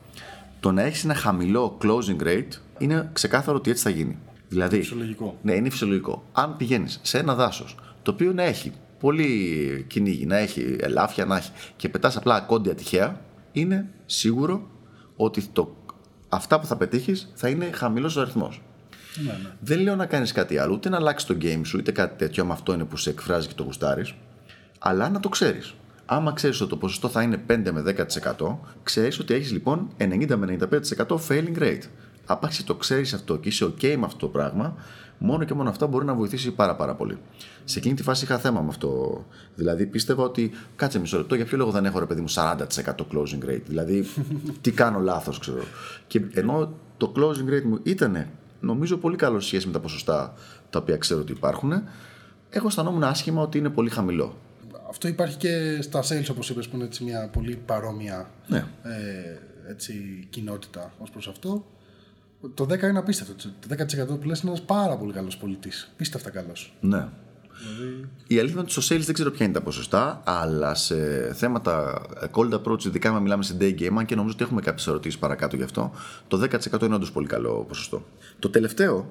το 0.61 0.73
να 0.73 0.83
έχεις 0.83 1.05
ένα 1.05 1.15
χαμηλό 1.15 1.79
closing 1.83 2.23
rate 2.23 2.53
είναι 2.79 3.11
ξεκάθαρο 3.13 3.57
ότι 3.57 3.71
έτσι 3.71 3.83
θα 3.83 3.91
γίνει. 3.91 4.19
Δηλαδή, 4.49 4.75
είναι 4.75 4.85
φυσιολογικό. 4.85 5.39
Ναι, 5.43 5.55
είναι 5.55 5.71
φυσιολογικό. 5.71 6.25
Αν 6.33 6.57
πηγαίνεις 6.57 7.01
σε 7.03 7.19
ένα 7.19 7.35
δάσος 7.35 7.77
το 8.03 8.11
οποίο 8.11 8.33
να 8.33 8.43
έχει 8.43 8.73
πολύ 9.03 9.85
κυνήγι, 9.89 10.27
να 10.27 10.37
έχει 10.37 10.77
ελάφια, 10.81 11.25
να 11.25 11.37
έχει 11.37 11.51
και 11.77 11.89
πετάς 11.89 12.17
απλά 12.17 12.35
ακόντια 12.35 12.75
τυχαία, 12.75 13.21
είναι 13.53 13.89
σίγουρο 14.07 14.71
ότι 15.17 15.43
το, 15.53 15.77
αυτά 16.29 16.61
που 16.61 16.67
θα 16.67 16.77
πετύχεις 16.77 17.33
θα 17.35 17.49
είναι 17.49 17.71
χαμηλός 17.73 18.17
ο 18.17 18.21
αριθμός. 18.21 18.63
Ναι, 19.25 19.33
ναι. 19.33 19.51
Δεν 19.61 19.81
λέω 19.81 19.97
να 19.97 20.07
κάνεις 20.07 20.33
κάτι 20.33 20.59
άλλο, 20.59 20.73
ούτε 20.73 20.89
να 20.89 20.97
αλλάξεις 20.97 21.29
το 21.29 21.37
game 21.41 21.61
σου, 21.65 21.79
είτε 21.79 21.93
κάτι 21.93 22.19
τέτοιο, 22.19 22.43
άμα 22.43 22.53
αυτό 22.53 22.73
είναι 22.73 22.85
που 22.85 22.97
σε 22.97 23.11
εκφράζει 23.11 23.49
και 23.49 23.55
το 23.55 23.63
γουστάρεις 23.63 24.15
αλλά 24.83 25.09
να 25.09 25.21
το 25.21 25.29
ξέρεις. 25.29 25.75
Άμα 26.07 26.33
ξέρεις 26.33 26.61
ότι 26.61 26.71
το 26.71 26.77
ποσοστό 26.77 27.09
θα 27.09 27.23
είναι 27.23 27.43
5 27.49 27.71
με 27.73 27.83
10%, 28.39 28.59
ξέρεις 28.83 29.19
ότι 29.19 29.35
έχεις 29.35 29.53
λοιπόν 29.53 29.89
90 29.99 30.37
με 30.37 30.59
95% 31.07 31.17
failing 31.29 31.59
rate. 31.59 31.83
Άπαξε 32.27 32.65
το 32.65 32.75
ξέρεις 32.75 33.13
αυτό 33.13 33.37
και 33.37 33.49
είσαι 33.49 33.65
OK 33.65 33.97
με 33.97 34.05
αυτό 34.05 34.19
το 34.19 34.29
πράγμα, 34.29 34.77
μόνο 35.19 35.45
και 35.45 35.55
μόνο 35.55 35.69
αυτό 35.69 35.87
μπορεί 35.87 36.05
να 36.05 36.15
βοηθήσει 36.15 36.51
πάρα, 36.51 36.77
πάρα 36.77 36.95
πολύ. 36.95 37.19
Σε 37.65 37.79
εκείνη 37.79 37.95
τη 37.95 38.03
φάση 38.03 38.25
είχα 38.25 38.39
θέμα 38.39 38.61
με 38.61 38.69
αυτό. 38.69 39.25
Δηλαδή 39.55 39.87
πίστευα 39.87 40.23
ότι 40.23 40.51
κάτσε 40.77 40.99
μισό 40.99 41.17
λεπτό, 41.17 41.35
για 41.35 41.45
ποιο 41.45 41.57
λόγο 41.57 41.71
δεν 41.71 41.85
έχω 41.85 41.99
ρε 41.99 42.07
παιδί 42.07 42.21
μου 42.21 42.31
40% 42.31 42.57
closing 43.13 43.49
rate. 43.49 43.63
Δηλαδή, 43.67 44.07
τι 44.61 44.71
κάνω 44.71 44.99
λάθος, 44.99 45.39
ξέρω. 45.39 45.63
Και 46.07 46.21
ενώ 46.35 46.73
το 46.97 47.13
closing 47.17 47.53
rate 47.53 47.63
μου 47.65 47.79
ήταν 47.83 48.27
νομίζω 48.61 48.97
πολύ 48.97 49.17
καλός 49.17 49.47
σχέση 49.47 49.67
με 49.67 49.73
τα 49.73 49.81
ποσοστά 49.81 50.35
τα 50.71 50.79
οποία 50.79 50.97
ξέρω 50.97 51.21
ότι 51.21 51.33
υπάρχουν, 51.33 51.73
εγώ 52.51 52.67
αισθανόμουν 52.67 53.05
άσχημα 53.05 53.43
ότι 53.43 53.59
είναι 53.59 53.71
πολύ 53.71 53.91
χαμηλό. 53.91 54.37
Αυτό 54.89 55.09
υπάρχει 55.09 55.37
και 55.37 55.79
στα 55.83 56.03
sales 56.03 56.27
όπως 56.31 56.51
είπες 56.51 56.69
που 56.69 56.77
είναι 56.77 56.85
έτσι 56.85 57.05
μια 57.05 57.29
πολύ 57.33 57.57
παρόμοια 57.67 58.31
ναι. 58.47 58.65
ε, 58.83 59.71
έτσι, 59.71 60.27
κοινότητα 60.31 60.93
ως 60.99 61.11
προς 61.11 61.29
αυτό. 61.29 61.65
Το 62.55 62.65
10 62.65 62.83
είναι 62.83 62.99
απίστευτο. 62.99 63.35
Το 63.35 63.69
10% 63.69 64.21
που 64.21 64.27
λες 64.27 64.41
είναι 64.41 64.51
ένας 64.51 64.63
πάρα 64.63 64.97
πολύ 64.97 65.13
καλός 65.13 65.37
πολιτής. 65.37 65.93
Πίστευτα 65.97 66.31
καλός. 66.31 66.75
Ναι. 66.81 67.09
Δηλαδή... 67.59 68.09
Η 68.27 68.39
αλήθεια 68.39 68.53
είναι 68.53 68.61
ότι 68.61 68.83
στο 68.83 68.95
sales 68.95 69.01
δεν 69.01 69.15
ξέρω 69.15 69.31
ποια 69.31 69.45
είναι 69.45 69.55
τα 69.55 69.61
ποσοστά, 69.61 70.23
αλλά 70.25 70.75
σε 70.75 70.97
θέματα 71.35 72.03
cold 72.33 72.61
approach, 72.61 72.85
ειδικά 72.85 73.11
αν 73.11 73.23
μιλάμε 73.23 73.43
σε 73.43 73.57
day 73.61 73.81
game, 73.81 74.05
και 74.05 74.15
νομίζω 74.15 74.35
ότι 74.35 74.45
έχουμε 74.45 74.61
κάποιες 74.61 74.87
ερωτήσεις 74.87 75.19
παρακάτω 75.19 75.57
γι' 75.57 75.63
αυτό, 75.63 75.93
το 76.29 76.41
10% 76.73 76.83
είναι 76.83 76.95
όντως 76.95 77.13
πολύ 77.13 77.27
καλό 77.27 77.65
ποσοστό. 77.69 78.05
Το 78.39 78.51
τελευταίο 78.51 79.11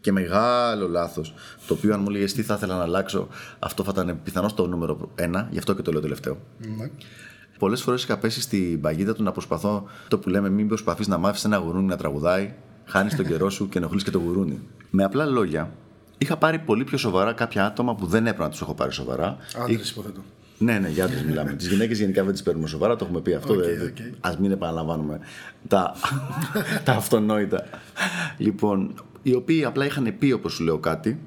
και 0.00 0.12
μεγάλο 0.12 0.88
λάθος, 0.88 1.34
το 1.66 1.74
οποίο 1.74 1.94
αν 1.94 2.00
μου 2.00 2.08
λέγε 2.08 2.24
τι 2.24 2.42
θα 2.42 2.54
ήθελα 2.54 2.76
να 2.76 2.82
αλλάξω, 2.82 3.28
αυτό 3.58 3.84
θα 3.84 3.90
ήταν 3.94 4.20
πιθανώς 4.22 4.54
το 4.54 4.66
νούμερο 4.66 5.10
ένα, 5.14 5.48
γι' 5.50 5.58
αυτό 5.58 5.74
και 5.74 5.82
το 5.82 5.92
λέω 5.92 6.00
τελευταίο. 6.00 6.38
Ναι. 6.58 6.90
Πολλές 7.58 7.82
φορές 7.82 8.02
είχα 8.02 8.18
πέσει 8.18 8.40
στην 8.40 8.80
παγίδα 8.80 9.14
του 9.14 9.22
να 9.22 9.32
προσπαθώ 9.32 9.88
το 10.08 10.18
που 10.18 10.28
λέμε 10.28 10.50
μην 10.50 10.68
προσπαθείς 10.68 11.06
να 11.06 11.18
μάθεις 11.18 11.44
ένα 11.44 11.56
γουρούνι 11.56 11.86
να 11.86 11.96
τραγουδάει, 11.96 12.54
χάνεις 12.86 13.16
τον 13.16 13.26
καιρό 13.26 13.50
σου 13.50 13.68
και 13.68 13.78
ενοχλείς 13.78 14.02
και 14.02 14.10
το 14.10 14.18
γουρούνι. 14.18 14.60
Με 14.90 15.04
απλά 15.04 15.24
λόγια, 15.24 15.70
είχα 16.18 16.36
πάρει 16.36 16.58
πολύ 16.58 16.84
πιο 16.84 16.98
σοβαρά 16.98 17.32
κάποια 17.32 17.66
άτομα 17.66 17.94
που 17.94 18.06
δεν 18.06 18.26
έπρεπε 18.26 18.42
να 18.42 18.50
τους 18.50 18.60
έχω 18.60 18.74
πάρει 18.74 18.92
σοβαρά. 18.92 19.36
Άντρες, 19.56 19.90
υποθέτω. 19.90 20.20
Ναι, 20.58 20.78
ναι, 20.78 20.88
για 20.88 21.04
άντρες 21.04 21.22
μιλάμε. 21.22 21.52
τις 21.56 21.68
γυναίκες 21.68 21.98
γενικά 21.98 22.24
δεν 22.24 22.32
τις 22.32 22.42
παίρνουμε 22.42 22.66
σοβαρά, 22.66 22.96
το 22.96 23.04
έχουμε 23.04 23.20
πει 23.20 23.34
αυτό. 23.34 23.54
Okay, 23.54 24.00
okay. 24.00 24.30
Α 24.32 24.34
μην 24.38 24.50
επαναλαμβάνουμε 24.50 25.20
τα, 25.68 25.94
τα 26.84 26.92
αυτονόητα. 26.92 27.64
Λοιπόν, 28.36 28.94
οι 29.22 29.34
οποίοι 29.34 29.64
απλά 29.64 29.84
είχαν 29.84 30.14
πει, 30.18 30.32
όπως 30.32 30.52
σου 30.52 30.64
λέω, 30.64 30.78
κάτι, 30.78 31.20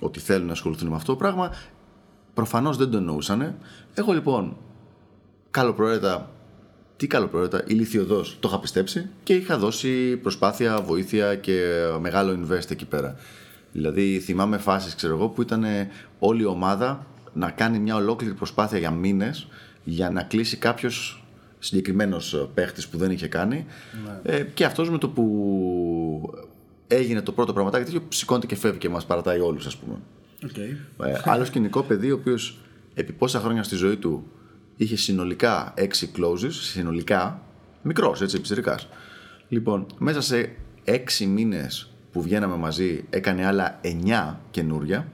ότι 0.00 0.20
θέλουν 0.20 0.46
να 0.46 0.52
ασχοληθούν 0.52 0.88
με 0.88 0.96
αυτό 0.96 1.12
το 1.12 1.18
πράγμα, 1.18 1.50
προφανώς 2.34 2.76
δεν 2.76 2.90
το 2.90 2.96
εννοούσαν. 2.96 3.54
Εγώ 3.94 4.12
λοιπόν, 4.12 4.56
καλοπροαίρετα, 5.50 6.30
τι 6.96 7.06
καλοπροαίρετα, 7.06 7.62
ηλικιωδώ 7.66 8.22
το 8.40 8.48
είχα 8.48 8.60
πιστέψει 8.60 9.08
και 9.22 9.34
είχα 9.34 9.58
δώσει 9.58 10.16
προσπάθεια, 10.16 10.80
βοήθεια 10.80 11.34
και 11.34 11.84
μεγάλο 12.00 12.38
invest 12.40 12.70
εκεί 12.70 12.84
πέρα. 12.84 13.16
Δηλαδή 13.72 14.18
θυμάμαι 14.18 14.58
φάσεις 14.58 14.94
ξέρω 14.94 15.14
εγώ 15.14 15.28
που 15.28 15.42
ήταν 15.42 15.64
όλη 16.18 16.42
η 16.42 16.46
ομάδα 16.46 17.06
να 17.32 17.50
κάνει 17.50 17.78
μια 17.78 17.94
ολόκληρη 17.94 18.34
προσπάθεια 18.34 18.78
για 18.78 18.90
μήνες 18.90 19.46
για 19.84 20.10
να 20.10 20.22
κλείσει 20.22 20.56
κάποιος 20.56 21.24
συγκεκριμένος 21.58 22.48
παίχτης 22.54 22.88
που 22.88 22.98
δεν 22.98 23.10
είχε 23.10 23.28
κάνει. 23.28 23.66
Ε, 24.22 24.42
και 24.42 24.64
αυτός 24.64 24.90
με 24.90 24.98
το 24.98 25.08
που 25.08 26.34
έγινε 26.86 27.22
το 27.22 27.32
πρώτο 27.32 27.52
πραγματάκι 27.52 27.84
τέτοιο, 27.84 28.02
σηκώνεται 28.08 28.46
και 28.46 28.56
φεύγει 28.56 28.78
και 28.78 28.88
μας 28.88 29.04
παρατάει 29.06 29.40
όλους, 29.40 29.66
ας 29.66 29.76
πούμε. 29.76 29.96
Okay. 30.42 31.04
Ε, 31.06 31.20
άλλο 31.24 31.44
σκηνικό 31.44 31.82
παιδί, 31.82 32.10
ο 32.10 32.14
οποίος 32.14 32.58
επί 32.94 33.12
πόσα 33.12 33.40
χρόνια 33.40 33.62
στη 33.62 33.76
ζωή 33.76 33.96
του 33.96 34.26
είχε 34.76 34.96
συνολικά 34.96 35.74
6 35.76 35.82
closes, 35.82 36.50
συνολικά, 36.50 37.42
μικρός 37.82 38.22
έτσι, 38.22 38.36
επιστηρικά. 38.36 38.78
Λοιπόν, 39.48 39.86
μέσα 39.98 40.20
σε 40.20 40.56
6 40.84 41.26
μήνες 41.26 41.90
που 42.12 42.22
βγαίναμε 42.22 42.56
μαζί, 42.56 43.04
έκανε 43.10 43.46
άλλα 43.46 43.80
9 43.82 44.40
καινούρια. 44.50 45.08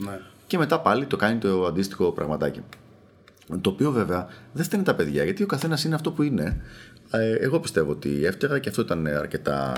Ναι. 0.00 0.20
Και 0.46 0.58
μετά 0.58 0.80
πάλι 0.80 1.06
το 1.06 1.16
κάνει 1.16 1.38
το 1.38 1.66
αντίστοιχο 1.66 2.12
πραγματάκι. 2.12 2.60
Το 3.60 3.70
οποίο 3.70 3.90
βέβαια 3.90 4.28
δεν 4.52 4.64
φταίνει 4.64 4.82
τα 4.82 4.94
παιδιά, 4.94 5.24
γιατί 5.24 5.42
ο 5.42 5.46
καθένας 5.46 5.84
είναι 5.84 5.94
αυτό 5.94 6.12
που 6.12 6.22
είναι. 6.22 6.62
Ε, 7.10 7.34
εγώ 7.34 7.60
πιστεύω 7.60 7.90
ότι 7.90 8.24
έφταιγα 8.24 8.58
και 8.58 8.68
αυτό 8.68 8.82
ήταν 8.82 9.06
αρκετά 9.06 9.72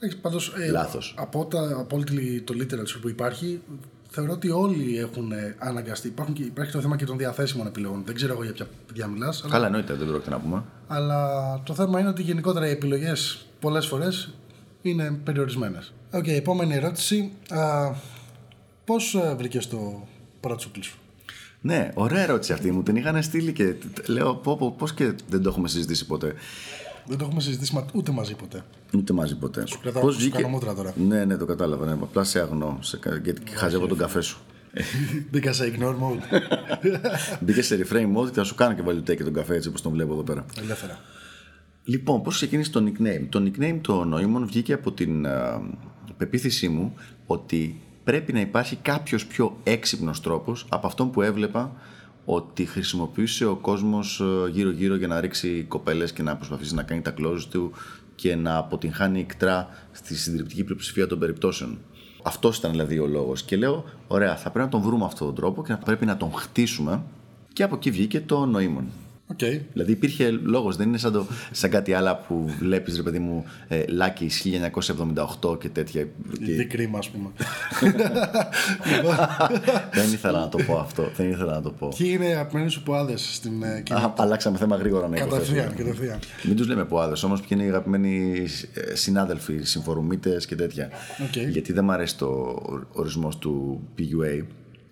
Έχεις 0.00 0.16
πάντως, 0.16 0.54
ε, 0.58 0.70
λάθος. 0.70 1.14
Από, 1.18 1.46
τα, 1.46 1.76
από 1.78 1.96
όλη 1.96 2.40
το 2.40 2.54
literature 2.58 3.00
που 3.00 3.08
υπάρχει, 3.08 3.60
θεωρώ 4.10 4.32
ότι 4.32 4.50
όλοι 4.50 4.98
έχουν 4.98 5.32
ε, 5.32 5.54
αναγκαστεί. 5.58 6.08
Υπάρχουν 6.08 6.34
και, 6.34 6.42
υπάρχει 6.42 6.72
το 6.72 6.80
θέμα 6.80 6.96
και 6.96 7.04
των 7.04 7.18
διαθέσιμων 7.18 7.66
επιλογών. 7.66 8.02
Δεν 8.06 8.14
ξέρω 8.14 8.32
εγώ 8.32 8.42
για 8.42 8.52
ποια 8.52 8.66
παιδιά 8.86 9.06
μιλάς. 9.06 9.40
Αλλά, 9.42 9.52
Καλά, 9.52 9.66
εννοείται, 9.66 9.94
δεν 9.94 10.06
πρόκειται 10.06 10.30
να 10.30 10.38
πούμε. 10.40 10.62
αλλά 10.88 11.26
το 11.64 11.74
θέμα 11.74 12.00
είναι 12.00 12.08
ότι 12.08 12.22
γενικότερα 12.22 12.66
οι 12.68 12.70
επιλογές 12.70 13.46
πολλές 13.60 13.86
φορές 13.86 14.34
είναι 14.82 15.20
περιορισμένες. 15.24 15.92
Οκ, 16.12 16.26
επόμενη 16.26 16.74
ερώτηση. 16.74 17.32
Πώς 18.84 19.16
βρήκες 19.36 19.68
το 19.68 20.06
παρατσούκλι 20.40 20.82
σου, 20.82 20.98
Ναι, 21.60 21.90
ωραία 21.94 22.22
ερώτηση 22.22 22.52
αυτή 22.52 22.70
μου. 22.70 22.82
Την 22.82 22.96
είχαν 22.96 23.22
στείλει 23.22 23.52
και 23.52 23.74
τ- 23.94 24.08
λέω 24.08 24.34
πω, 24.34 24.56
πω, 24.56 24.74
πώς 24.78 24.94
και 24.94 25.12
δεν 25.28 25.42
το 25.42 25.48
έχουμε 25.48 25.68
συζητήσει 25.68 26.06
ποτέ. 26.06 26.34
Δεν 27.10 27.18
το 27.18 27.24
έχουμε 27.24 27.40
συζητήσει 27.40 27.74
μα- 27.74 27.86
ούτε 27.94 28.12
μαζί 28.12 28.34
ποτέ. 28.34 28.64
Ούτε 28.96 29.12
μαζί 29.12 29.36
ποτέ. 29.36 29.64
κρατάω- 29.82 30.02
Πώς 30.02 30.14
σου 30.16 30.30
κάνω 30.30 30.48
μούτρα 30.48 30.74
τώρα. 30.74 30.94
Ναι, 30.96 31.24
ναι, 31.24 31.36
το 31.36 31.44
κατάλαβα. 31.46 31.86
Ναι. 31.86 31.92
Απλά 31.92 32.24
σε 32.24 32.40
αγνώ. 32.40 32.78
Σε... 32.80 32.96
κα- 32.96 33.16
Γιατί 33.24 33.50
χαζεύω 33.56 33.86
τον 33.86 33.98
καφέ 33.98 34.20
σου. 34.20 34.38
Μπήκα 35.30 35.52
σε 35.52 35.72
ignore 35.76 35.94
mode. 35.94 36.40
Μπήκα 37.40 37.62
σε 37.62 37.76
reframe 37.86 38.16
mode 38.16 38.26
και 38.26 38.34
θα 38.34 38.44
σου 38.44 38.54
κάνω 38.54 38.74
και 38.74 38.82
value 38.82 39.14
take 39.14 39.24
τον 39.24 39.32
καφέ 39.32 39.54
έτσι 39.54 39.68
όπως 39.68 39.82
τον 39.82 39.92
βλέπω 39.92 40.12
εδώ 40.12 40.22
πέρα. 40.22 40.44
Ελεύθερα. 40.62 40.98
Λοιπόν, 41.84 42.22
πώς 42.22 42.34
ξεκίνησε 42.34 42.70
το 42.70 42.84
nickname; 42.86 43.26
Το 43.28 43.42
nickname 43.42 43.78
το 43.80 44.04
νοήμων 44.04 44.46
βγήκε 44.46 44.72
από 44.72 44.92
την 44.92 45.26
α, 45.26 45.60
πεποίθησή 46.16 46.68
μου 46.68 46.94
ότι 47.26 47.80
πρέπει 48.04 48.32
να 48.32 48.40
υπάρχει 48.40 48.76
κάποιος 48.76 49.26
πιο 49.26 49.56
έξυπνος 49.62 50.20
τρόπος 50.20 50.66
από 50.68 50.86
αυτόν 50.86 51.10
που 51.10 51.22
έβλεπα 51.22 51.72
ότι 52.32 52.64
χρησιμοποιούσε 52.64 53.46
ο 53.46 53.56
κόσμος 53.56 54.22
γύρω-γύρω 54.52 54.96
για 54.96 55.06
να 55.06 55.20
ρίξει 55.20 55.64
κοπέλες 55.68 56.12
και 56.12 56.22
να 56.22 56.36
προσπαθήσει 56.36 56.74
να 56.74 56.82
κάνει 56.82 57.00
τα 57.00 57.14
close 57.18 57.42
του 57.50 57.72
και 58.14 58.34
να 58.34 58.56
αποτυγχάνει 58.56 59.20
ικτρά 59.20 59.68
στη 59.92 60.16
συντριπτική 60.16 60.64
πλειοψηφία 60.64 61.06
των 61.06 61.18
περιπτώσεων. 61.18 61.78
Αυτός 62.22 62.56
ήταν 62.56 62.70
δηλαδή 62.70 62.98
ο 62.98 63.06
λόγος. 63.06 63.42
Και 63.42 63.56
λέω, 63.56 63.84
ωραία, 64.06 64.36
θα 64.36 64.50
πρέπει 64.50 64.64
να 64.64 64.70
τον 64.70 64.80
βρούμε 64.80 65.04
αυτόν 65.04 65.26
τον 65.26 65.36
τρόπο 65.36 65.64
και 65.64 65.72
να 65.72 65.78
πρέπει 65.78 66.06
να 66.06 66.16
τον 66.16 66.32
χτίσουμε. 66.32 67.02
Και 67.52 67.62
από 67.62 67.74
εκεί 67.74 67.90
βγήκε 67.90 68.20
το 68.20 68.46
νοήμων. 68.46 68.84
Οκ. 69.30 69.38
Δηλαδή 69.72 69.92
υπήρχε 69.92 70.30
λόγος, 70.30 70.76
δεν 70.76 70.88
είναι 70.88 70.98
σαν, 70.98 71.12
το, 71.12 71.26
σαν 71.50 71.70
κάτι 71.70 71.92
άλλο 71.92 72.20
που 72.28 72.54
βλέπεις 72.58 72.96
ρε 72.96 73.02
παιδί 73.02 73.18
μου 73.18 73.44
ε, 73.68 73.84
Lucky 73.88 74.52
1978 75.42 75.60
και 75.60 75.68
τέτοια. 75.68 76.08
Και 76.44 76.54
Δεν 76.56 76.68
κρίμα, 76.68 76.98
ας 76.98 77.10
πούμε. 77.10 77.30
δεν 79.92 80.12
ήθελα 80.12 80.40
να 80.40 80.48
το 80.48 80.58
πω 80.66 80.78
αυτό, 80.78 81.10
δεν 81.16 81.30
ήθελα 81.30 81.52
να 81.52 81.62
το 81.62 81.70
πω. 81.70 81.88
Ποιοι 81.98 82.10
είναι 82.14 82.28
οι 82.28 82.32
αγαπημένοι 82.32 82.70
σου 82.70 82.82
πουάδες 82.82 83.16
στην 83.16 83.62
ε, 83.62 83.80
κοινή. 83.80 84.00
Α, 84.00 84.14
αλλάξαμε 84.16 84.58
θέμα 84.58 84.76
γρήγορα 84.76 85.08
να 85.08 85.16
υποθέσουμε. 85.16 85.60
Κατευθείαν, 85.60 85.86
κατευθείαν. 85.86 86.18
Μην 86.42 86.56
τους 86.56 86.66
λέμε 86.66 86.84
πουάδες, 86.84 87.22
όμως 87.22 87.40
ποιοι 87.40 87.48
είναι 87.52 87.64
οι 87.64 87.68
αγαπημένοι 87.68 88.46
ε, 88.74 88.94
συνάδελφοι, 88.94 89.62
συμφορουμίτες 89.62 90.46
και 90.46 90.56
τέτοια. 90.56 90.88
Οκ. 91.26 91.36
Γιατί 91.36 91.72
δεν 91.72 91.84
μου 91.84 91.92
αρέσει 91.92 92.18
το 92.18 92.58
ορισμός 92.92 93.38
του 93.38 93.82
PUA. 93.98 94.44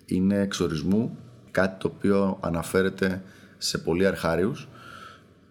Είναι 0.05 0.39
εξορισμού 0.39 1.17
κάτι 1.51 1.79
το 1.79 1.91
οποίο 1.95 2.37
αναφέρεται 2.41 3.21
σε 3.61 3.77
πολύ 3.77 4.05
αρχάριους 4.05 4.67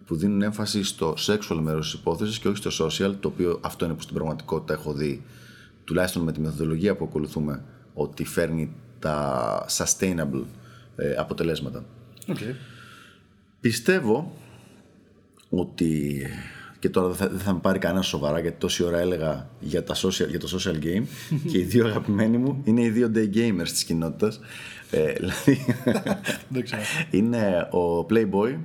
που 0.05 0.15
δίνουν 0.15 0.41
έμφαση 0.41 0.83
στο 0.83 1.15
sexual 1.17 1.59
μέρος 1.61 1.91
της 1.91 1.99
υπόθεσης 1.99 2.39
και 2.39 2.47
όχι 2.47 2.69
στο 2.69 2.85
social, 2.85 3.15
το 3.19 3.27
οποίο 3.27 3.59
αυτό 3.63 3.85
είναι 3.85 3.93
που 3.93 4.01
στην 4.01 4.15
πραγματικότητα 4.15 4.73
έχω 4.73 4.93
δει, 4.93 5.23
τουλάχιστον 5.83 6.23
με 6.23 6.31
τη 6.31 6.39
μεθοδολογία 6.39 6.95
που 6.95 7.05
ακολουθούμε, 7.05 7.63
ότι 7.93 8.25
φέρνει 8.25 8.75
τα 8.99 9.65
sustainable 9.69 10.43
ε, 10.95 11.13
αποτελέσματα. 11.13 11.85
Οκ. 12.27 12.37
Πιστεύω 13.59 14.37
ότι 15.49 16.23
και 16.79 16.89
τώρα 16.89 17.07
δεν 17.07 17.15
θα, 17.15 17.27
δεν 17.29 17.39
θα 17.39 17.53
με 17.53 17.59
πάρει 17.59 17.79
κανένα 17.79 18.01
σοβαρά 18.01 18.39
γιατί 18.39 18.57
τόση 18.59 18.83
ώρα 18.83 18.99
έλεγα 18.99 19.49
για, 19.59 19.83
τα 19.83 19.95
social, 19.95 20.27
για 20.29 20.39
το 20.39 20.59
social 20.59 20.83
game 20.83 21.03
και 21.51 21.57
οι 21.57 21.63
δύο 21.63 21.85
αγαπημένοι 21.85 22.37
μου 22.37 22.61
είναι 22.63 22.81
οι 22.81 22.89
δύο 22.89 23.11
day 23.15 23.35
gamers 23.35 23.67
της 23.69 23.83
κοινότητας 23.83 24.39
ε, 24.91 25.13
δηλαδή 25.13 25.65
Δεν 26.49 26.63
ξέρω. 26.63 26.81
είναι 27.11 27.67
ο 27.71 28.05
Playboy 28.09 28.57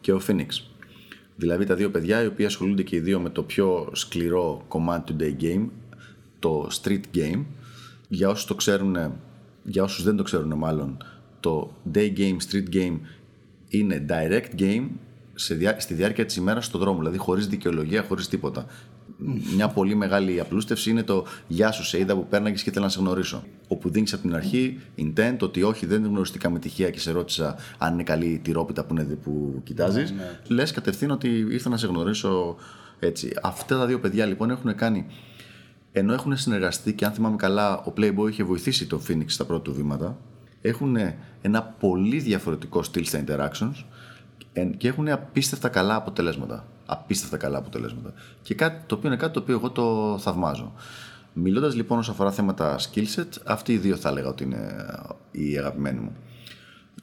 και 0.00 0.12
ο 0.12 0.20
Phoenix 0.26 0.46
δηλαδή 1.36 1.64
τα 1.64 1.74
δύο 1.74 1.90
παιδιά 1.90 2.22
οι 2.22 2.26
οποίοι 2.26 2.46
ασχολούνται 2.46 2.82
και 2.82 2.96
οι 2.96 3.00
δύο 3.00 3.20
με 3.20 3.30
το 3.30 3.42
πιο 3.42 3.90
σκληρό 3.92 4.64
κομμάτι 4.68 5.12
του 5.12 5.16
day 5.20 5.42
game 5.42 5.66
το 6.38 6.68
street 6.82 7.16
game 7.16 7.44
για 8.08 8.28
όσους 8.28 8.44
το 8.44 8.54
ξέρουν 8.54 8.96
για 9.64 9.82
όσους 9.82 10.04
δεν 10.04 10.16
το 10.16 10.22
ξέρουν 10.22 10.52
μάλλον 10.58 10.96
το 11.40 11.72
day 11.94 12.12
game, 12.16 12.36
street 12.50 12.74
game 12.74 12.98
είναι 13.68 14.06
direct 14.08 14.60
game 14.60 14.88
σε 15.34 15.54
διά- 15.54 15.80
στη 15.80 15.94
διάρκεια 15.94 16.24
της 16.24 16.36
ημέρας 16.36 16.64
στον 16.66 16.80
δρόμο, 16.80 16.98
δηλαδή 16.98 17.18
χωρίς 17.18 17.46
δικαιολογία, 17.46 18.02
χωρίς 18.02 18.28
τίποτα. 18.28 18.66
Μια 19.54 19.68
πολύ 19.68 19.94
μεγάλη 19.94 20.40
απλούστευση 20.40 20.90
είναι 20.90 21.02
το 21.02 21.26
Γεια 21.48 21.70
σου, 21.72 21.84
σε 21.84 21.98
είδα 21.98 22.14
που 22.14 22.26
πέρναγες 22.28 22.62
και 22.62 22.70
ήθελα 22.70 22.84
να 22.84 22.90
σε 22.90 22.98
γνωρίσω. 22.98 23.44
Όπου 23.68 23.90
δίνεις 23.90 24.12
από 24.12 24.22
την 24.22 24.34
αρχή 24.34 24.80
intent 24.98 25.36
ότι 25.40 25.62
όχι, 25.62 25.86
δεν 25.86 26.04
γνωριστήκαμε 26.04 26.58
τυχαία 26.58 26.90
και 26.90 27.00
σε 27.00 27.10
ρώτησα 27.10 27.56
αν 27.78 27.92
είναι 27.92 28.02
καλή 28.02 28.26
η 28.26 28.38
τυρόπιτα 28.38 28.84
που, 28.84 28.94
είναι, 28.94 29.04
που 29.04 29.60
κοιτάζεις. 29.64 30.14
Λες 30.48 30.70
κατευθείαν 30.70 31.10
ότι 31.10 31.28
ήρθα 31.28 31.68
να 31.68 31.76
σε 31.76 31.86
γνωρίσω 31.86 32.56
έτσι. 32.98 33.32
Αυτά 33.42 33.78
τα 33.78 33.86
δύο 33.86 34.00
παιδιά 34.00 34.26
λοιπόν 34.26 34.50
έχουν 34.50 34.74
κάνει 34.74 35.06
ενώ 35.92 36.12
έχουν 36.12 36.36
συνεργαστεί 36.36 36.92
και 36.92 37.04
αν 37.04 37.12
θυμάμαι 37.12 37.36
καλά, 37.36 37.78
ο 37.78 37.92
Playboy 37.96 38.28
είχε 38.30 38.44
βοηθήσει 38.44 38.86
τον 38.86 39.00
Phoenix 39.08 39.24
στα 39.26 39.44
πρώτα 39.44 39.62
του 39.62 39.74
βήματα. 39.74 40.18
Έχουν 40.60 40.96
ένα 41.40 41.62
πολύ 41.62 42.18
διαφορετικό 42.18 42.82
στυλ 42.82 43.04
στα 43.04 43.24
interactions 43.26 43.74
ε, 43.74 43.84
και 44.76 44.88
έχουν 44.88 45.08
απίστευτα 45.08 45.68
καλά 45.68 45.94
αποτελέσματα. 45.94 46.64
Απίστευτα 46.86 47.36
καλά 47.36 47.58
αποτελέσματα. 47.58 48.12
Και 48.42 48.54
κάτι 48.54 48.82
το 48.86 48.94
οποίο 48.94 49.08
είναι 49.08 49.18
κάτι 49.18 49.32
το 49.32 49.40
οποίο 49.40 49.54
εγώ 49.54 49.70
το 49.70 50.18
θαυμάζω. 50.18 50.72
Μιλώντας 51.32 51.74
λοιπόν 51.74 51.98
όσον 51.98 52.14
αφορά 52.14 52.32
θέματα 52.32 52.78
skill 52.78 53.04
set, 53.16 53.28
αυτοί 53.44 53.72
οι 53.72 53.78
δύο 53.78 53.96
θα 53.96 54.08
έλεγα 54.08 54.28
ότι 54.28 54.44
είναι 54.44 54.86
οι 55.30 55.58
αγαπημένοι 55.58 56.00
μου. 56.00 56.12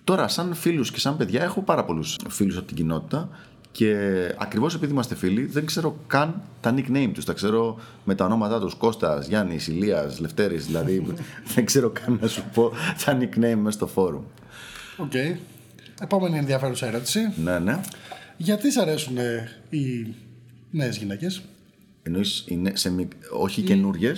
Τώρα, 0.04 0.28
σαν 0.28 0.54
φίλους 0.54 0.92
και 0.92 1.00
σαν 1.00 1.18
παιδιά, 1.18 1.44
έχω 1.44 1.62
πάρα 1.62 1.86
πολλούς 1.86 2.16
φίλους 2.28 2.58
από 2.58 2.68
την 2.68 2.76
κοινότητα 2.76 3.30
και 3.72 3.96
ακριβώς 4.38 4.76
επειδή 4.76 4.92
είμαστε 4.92 5.16
φίλοι, 5.16 5.46
δεν 5.46 5.66
ξέρω 5.66 5.98
καν 6.08 6.42
τα 6.62 6.74
nickname 6.76 7.12
τους. 7.14 7.26
Τα 7.26 7.34
ξέρω 7.34 7.80
με 8.04 8.16
τα 8.16 8.26
ονόματά 8.26 8.60
τους 8.60 8.74
Κώστας, 8.74 9.28
Γιάννης, 9.28 9.68
Ηλίας, 9.68 10.20
Λευτέρης. 10.20 10.66
Δηλαδή, 10.66 11.06
δεν 11.54 11.66
ξέρω 11.66 11.90
καν 11.90 12.20
να 12.22 12.28
σου 12.28 12.44
πω 12.54 12.72
τα 13.06 13.18
nickname 13.18 13.56
μέσα 13.56 13.72
στο 13.72 13.88
φόρουμ. 13.88 14.24
Οκ. 14.98 15.12
Επόμενη 16.02 16.38
ενδιαφέρουσα 16.38 16.88
ερώτηση. 16.88 17.20
Ναι, 17.44 17.60
ναι. 17.60 17.80
Γιατί 18.38 18.72
σ' 18.72 18.78
αρέσουν 18.78 19.18
ε, 19.18 19.50
οι 19.70 20.08
νέες 20.72 20.98
γυναίκες, 20.98 21.42
Εννοείς 22.04 22.46
σε 22.74 22.92
μικ... 22.92 23.12
όχι 23.32 23.62
καινούριε. 23.62 24.14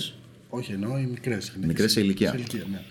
Όχι 0.49 0.71
εννοώ 0.71 0.97
οι 0.97 1.05
μικρές 1.05 1.45
γυναίκες. 1.45 1.67
Μικρές 1.67 1.91
σε 1.91 1.99
ηλικία. 1.99 2.29
Σε 2.29 2.37
ηλικία, 2.37 2.63
ναι. 2.71 2.81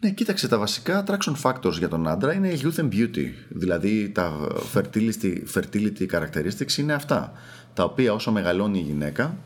Ναι, 0.00 0.10
κοίταξε, 0.10 0.48
τα 0.48 0.58
βασικά 0.58 1.04
attraction 1.04 1.34
factors 1.42 1.72
για 1.78 1.88
τον 1.88 2.08
άντρα 2.08 2.32
είναι 2.32 2.48
η 2.48 2.60
youth 2.62 2.80
and 2.80 2.88
beauty. 2.92 3.30
Δηλαδή 3.48 4.10
τα 4.14 4.48
fertility, 4.74 5.36
fertility 5.54 6.06
characteristics 6.12 6.76
είναι 6.78 6.92
αυτά. 6.92 7.32
Τα 7.74 7.84
οποία 7.84 8.12
όσο 8.12 8.32
μεγαλώνει 8.32 8.78
η 8.78 8.82
γυναίκα 8.82 9.36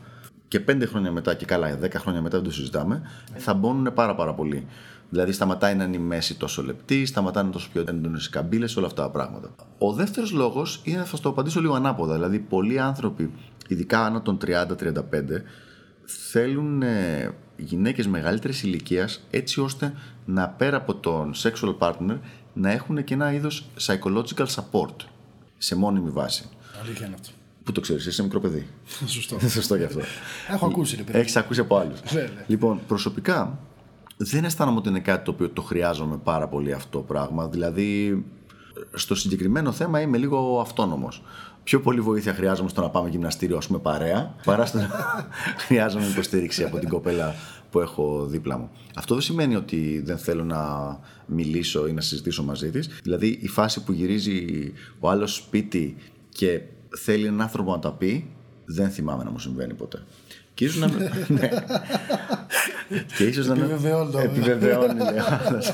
και 0.47 0.59
πέντε 0.59 0.85
χρόνια 0.85 1.11
μετά 1.11 1.33
και 1.33 1.45
καλά, 1.45 1.75
δέκα 1.77 1.99
χρόνια 1.99 2.21
μετά 2.21 2.37
δεν 2.37 2.45
το 2.45 2.53
συζητάμε, 2.53 3.01
θα 3.35 3.53
μπώνουν 3.53 3.93
πάρα 3.93 4.15
πάρα 4.15 4.33
πολύ. 4.33 4.67
Δηλαδή 5.11 5.31
σταματάει 5.31 5.75
να 5.75 5.83
είναι 5.83 5.95
η 5.95 5.99
μέση 5.99 6.35
τόσο 6.35 6.63
λεπτή, 6.63 7.05
σταματάνε 7.05 7.51
τόσο 7.51 7.69
πιο 7.73 7.83
έντονες 7.87 8.25
οι 8.25 8.29
καμπύλες, 8.29 8.77
όλα 8.77 8.87
αυτά 8.87 9.01
τα 9.01 9.09
πράγματα. 9.09 9.49
Ο 9.77 9.93
δεύτερος 9.93 10.31
λόγος 10.31 10.81
είναι, 10.83 11.03
θα 11.03 11.15
στο 11.15 11.29
απαντήσω 11.29 11.61
λίγο 11.61 11.73
ανάποδα. 11.73 12.13
Δηλαδή, 12.13 12.39
πολλοί 12.39 12.79
άνθρωποι, 12.79 13.31
ειδικά 13.67 14.05
άνω 14.05 14.21
των 14.21 14.37
30-35, 14.45 14.65
θέλουν 16.05 16.81
ε, 16.81 17.33
γυναίκες 17.57 18.07
μεγαλύτερης 18.07 18.63
ηλικίας 18.63 19.27
έτσι 19.29 19.61
ώστε 19.61 19.93
να 20.25 20.49
πέρα 20.49 20.77
από 20.77 20.95
τον 20.95 21.33
sexual 21.35 21.77
partner 21.77 22.17
να 22.53 22.71
έχουν 22.71 23.03
και 23.03 23.13
ένα 23.13 23.33
είδος 23.33 23.65
psychological 23.79 24.45
support 24.45 24.95
σε 25.57 25.75
μόνιμη 25.75 26.09
βάση. 26.09 26.49
Αλήθεια 26.83 27.05
είναι 27.05 27.15
αυτό. 27.19 27.29
Πού 27.63 27.71
το 27.71 27.81
ξέρεις, 27.81 28.05
είσαι 28.05 28.23
μικρό 28.23 28.39
παιδί. 28.39 28.67
Σωστό. 29.05 29.39
Σωστό 29.49 29.75
γι' 29.75 29.83
αυτό. 29.83 29.99
Έχω 30.49 30.65
ακούσει, 30.65 30.95
ρε 30.95 31.03
παιδί. 31.03 31.19
Έχεις 31.19 31.35
ακούσει 31.35 31.59
από 31.59 31.77
άλλους. 31.77 31.99
Ναι, 32.13 32.21
ναι. 32.21 32.45
Λοιπόν, 32.47 32.79
προσωπικά 32.87 33.59
δεν 34.23 34.43
αισθάνομαι 34.43 34.77
ότι 34.77 34.89
είναι 34.89 34.99
κάτι 34.99 35.23
το 35.25 35.31
οποίο 35.31 35.49
το 35.49 35.61
χρειάζομαι 35.61 36.17
πάρα 36.17 36.47
πολύ 36.47 36.73
αυτό 36.73 36.97
το 36.97 37.03
πράγμα. 37.03 37.47
Δηλαδή, 37.47 38.23
στο 38.93 39.15
συγκεκριμένο 39.15 39.71
θέμα 39.71 40.01
είμαι 40.01 40.17
λίγο 40.17 40.59
αυτόνομος. 40.59 41.23
Πιο 41.63 41.79
πολύ 41.79 42.01
βοήθεια 42.01 42.33
χρειάζομαι 42.33 42.69
στο 42.69 42.81
να 42.81 42.89
πάμε 42.89 43.09
γυμναστήριο, 43.09 43.57
ας 43.57 43.67
πούμε, 43.67 43.79
παρέα, 43.79 44.35
παρά 44.43 44.65
στο 44.65 44.77
να 44.77 44.89
χρειάζομαι 45.65 46.05
υποστήριξη 46.05 46.63
από 46.63 46.79
την 46.79 46.89
κοπέλα 46.89 47.35
που 47.71 47.79
έχω 47.79 48.25
δίπλα 48.25 48.57
μου. 48.57 48.69
Αυτό 48.95 49.13
δεν 49.13 49.23
σημαίνει 49.23 49.55
ότι 49.55 50.01
δεν 50.05 50.17
θέλω 50.17 50.43
να 50.43 50.99
μιλήσω 51.25 51.87
ή 51.87 51.93
να 51.93 52.01
συζητήσω 52.01 52.43
μαζί 52.43 52.69
της. 52.69 52.89
Δηλαδή, 53.03 53.39
η 53.41 53.47
φάση 53.47 53.83
που 53.83 53.91
γυρίζει 53.91 54.71
ο 54.99 55.09
άλλος 55.09 55.35
σπίτι 55.35 55.95
και 56.29 56.61
θέλει 56.97 57.25
έναν 57.25 57.41
άνθρωπο 57.41 57.71
να 57.71 57.79
τα 57.79 57.91
πει, 57.91 58.29
δεν 58.65 58.89
θυμάμαι 58.89 59.23
να 59.23 59.31
μου 59.31 59.39
συμβαίνει 59.39 59.73
ποτέ. 59.73 60.03
Και 60.53 60.65
ίσως 60.65 60.79
να... 60.79 60.87
ναι. 61.39 61.49
Και 63.17 63.23
ίσως 63.23 63.47
να... 63.47 63.53
Επιβεβαιώνω. 63.53 64.19
Επιβεβαιώνει, 64.19 64.99
λέει 64.99 65.19
ο 65.19 65.39
άλλος. 65.47 65.73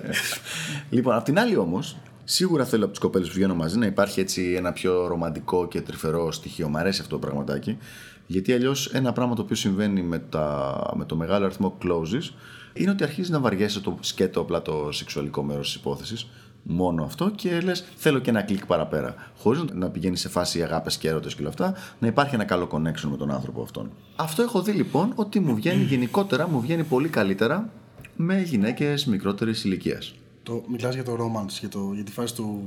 λοιπόν, 0.90 1.14
απ' 1.14 1.24
την 1.24 1.38
άλλη 1.38 1.56
όμως, 1.56 1.96
σίγουρα 2.24 2.64
θέλω 2.64 2.82
από 2.82 2.92
τις 2.92 3.00
κοπέλες 3.00 3.28
που 3.28 3.34
βγαίνω 3.34 3.54
μαζί 3.54 3.78
να 3.78 3.86
υπάρχει 3.86 4.20
έτσι 4.20 4.54
ένα 4.56 4.72
πιο 4.72 5.06
ρομαντικό 5.06 5.68
και 5.68 5.80
τρυφερό 5.80 6.32
στοιχείο. 6.32 6.68
Μ' 6.68 6.76
αρέσει 6.76 7.00
αυτό 7.00 7.18
το 7.18 7.26
πραγματάκι. 7.26 7.78
Γιατί 8.26 8.52
αλλιώς 8.52 8.86
ένα 8.86 9.12
πράγμα 9.12 9.34
το 9.34 9.42
οποίο 9.42 9.56
συμβαίνει 9.56 10.02
με, 10.02 10.18
τα, 10.18 10.92
με 10.96 11.04
το 11.04 11.16
μεγάλο 11.16 11.44
αριθμό 11.44 11.78
closes 11.82 12.32
είναι 12.72 12.90
ότι 12.90 13.02
αρχίζει 13.02 13.30
να 13.30 13.40
βαριέσαι 13.40 13.80
το 13.80 13.98
σκέτο 14.00 14.40
απλά 14.40 14.62
το 14.62 14.88
σεξουαλικό 14.92 15.42
μέρος 15.42 15.66
της 15.66 15.74
υπόθεσης. 15.74 16.26
Μόνο 16.70 17.02
αυτό 17.04 17.30
και 17.30 17.60
λες: 17.60 17.84
Θέλω 17.96 18.18
και 18.18 18.30
ένα 18.30 18.42
κλικ 18.42 18.66
παραπέρα. 18.66 19.14
Χωρίς 19.36 19.64
να 19.72 19.88
πηγαίνει 19.90 20.16
σε 20.16 20.28
φάση 20.28 20.62
αγάπες 20.62 20.96
και 20.98 21.08
έρωτες 21.08 21.34
και 21.34 21.40
όλα 21.40 21.48
αυτά, 21.50 21.74
να 21.98 22.06
υπάρχει 22.06 22.34
ένα 22.34 22.44
καλό 22.44 22.68
connection 22.72 23.08
με 23.10 23.16
τον 23.16 23.30
άνθρωπο 23.30 23.62
αυτόν. 23.62 23.90
Αυτό 24.16 24.42
έχω 24.42 24.62
δει 24.62 24.72
λοιπόν 24.72 25.12
ότι 25.14 25.40
μου 25.40 25.54
βγαίνει 25.54 25.82
γενικότερα, 25.94 26.48
μου 26.48 26.60
βγαίνει 26.60 26.82
πολύ 26.84 27.08
καλύτερα 27.08 27.68
με 28.16 28.40
γυναίκες 28.40 29.06
μικρότερης 29.06 29.64
ηλικίας. 29.64 30.14
Το, 30.42 30.62
μιλάς 30.68 30.94
για 30.94 31.04
το 31.04 31.12
romance, 31.14 31.56
για, 31.60 31.68
το, 31.68 31.90
για 31.94 32.04
τη 32.04 32.12
φάση 32.12 32.34
του, 32.34 32.62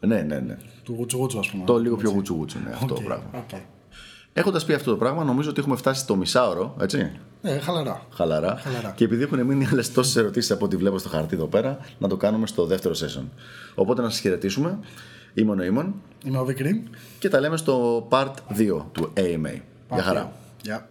Ναι, 0.00 0.22
ναι, 0.22 0.38
ναι. 0.40 0.56
του 0.82 0.94
γουτσουγούτσου, 0.98 1.38
ας 1.38 1.50
πούμε. 1.50 1.64
Το 1.64 1.78
λίγο 1.78 1.96
πιο 1.96 2.10
γουτσου 2.10 2.34
γουτσου, 2.34 2.58
ναι, 2.64 2.70
αυτό 2.72 2.86
το 2.86 2.94
Οκ, 2.94 3.02
πράγμα. 3.02 3.24
οκ. 3.34 3.50
Έχοντας 4.36 4.64
πει 4.64 4.72
αυτό 4.72 4.90
το 4.90 4.96
πράγμα, 4.96 5.24
νομίζω 5.24 5.50
ότι 5.50 5.60
έχουμε 5.60 5.76
φτάσει 5.76 6.00
στο 6.00 6.16
μισάωρο, 6.16 6.76
έτσι. 6.80 7.10
Ναι, 7.42 7.58
χαλαρά. 7.58 8.06
Χαλαρά. 8.14 8.56
Χαλαρά. 8.56 8.92
Και 8.96 9.04
επειδή 9.04 9.22
έχουν 9.22 9.42
μείνει 9.42 9.66
άλλες 9.66 9.92
τόσες 9.92 10.16
ερωτήσεις 10.16 10.50
από 10.50 10.64
ό,τι 10.64 10.76
βλέπω 10.76 10.98
στο 10.98 11.08
χαρτί 11.08 11.34
εδώ 11.34 11.46
πέρα, 11.46 11.78
να 11.98 12.08
το 12.08 12.16
κάνουμε 12.16 12.46
στο 12.46 12.66
δεύτερο 12.66 12.94
session. 12.94 13.24
Οπότε 13.74 14.02
να 14.02 14.10
σας 14.10 14.20
χαιρετήσουμε. 14.20 14.78
Είμαι 15.34 15.50
ο 15.50 15.54
Νοήμων 15.54 15.94
Είμαι 16.24 16.38
ο 16.38 16.44
Βικρή. 16.44 16.84
και 17.18 17.28
τα 17.28 17.40
λέμε 17.40 17.56
στο 17.56 18.06
part 18.10 18.32
2 18.56 18.84
του 18.92 19.12
AMA. 19.16 19.60
Γεια 19.92 20.02
χαρά. 20.02 20.32
Γεια. 20.62 20.88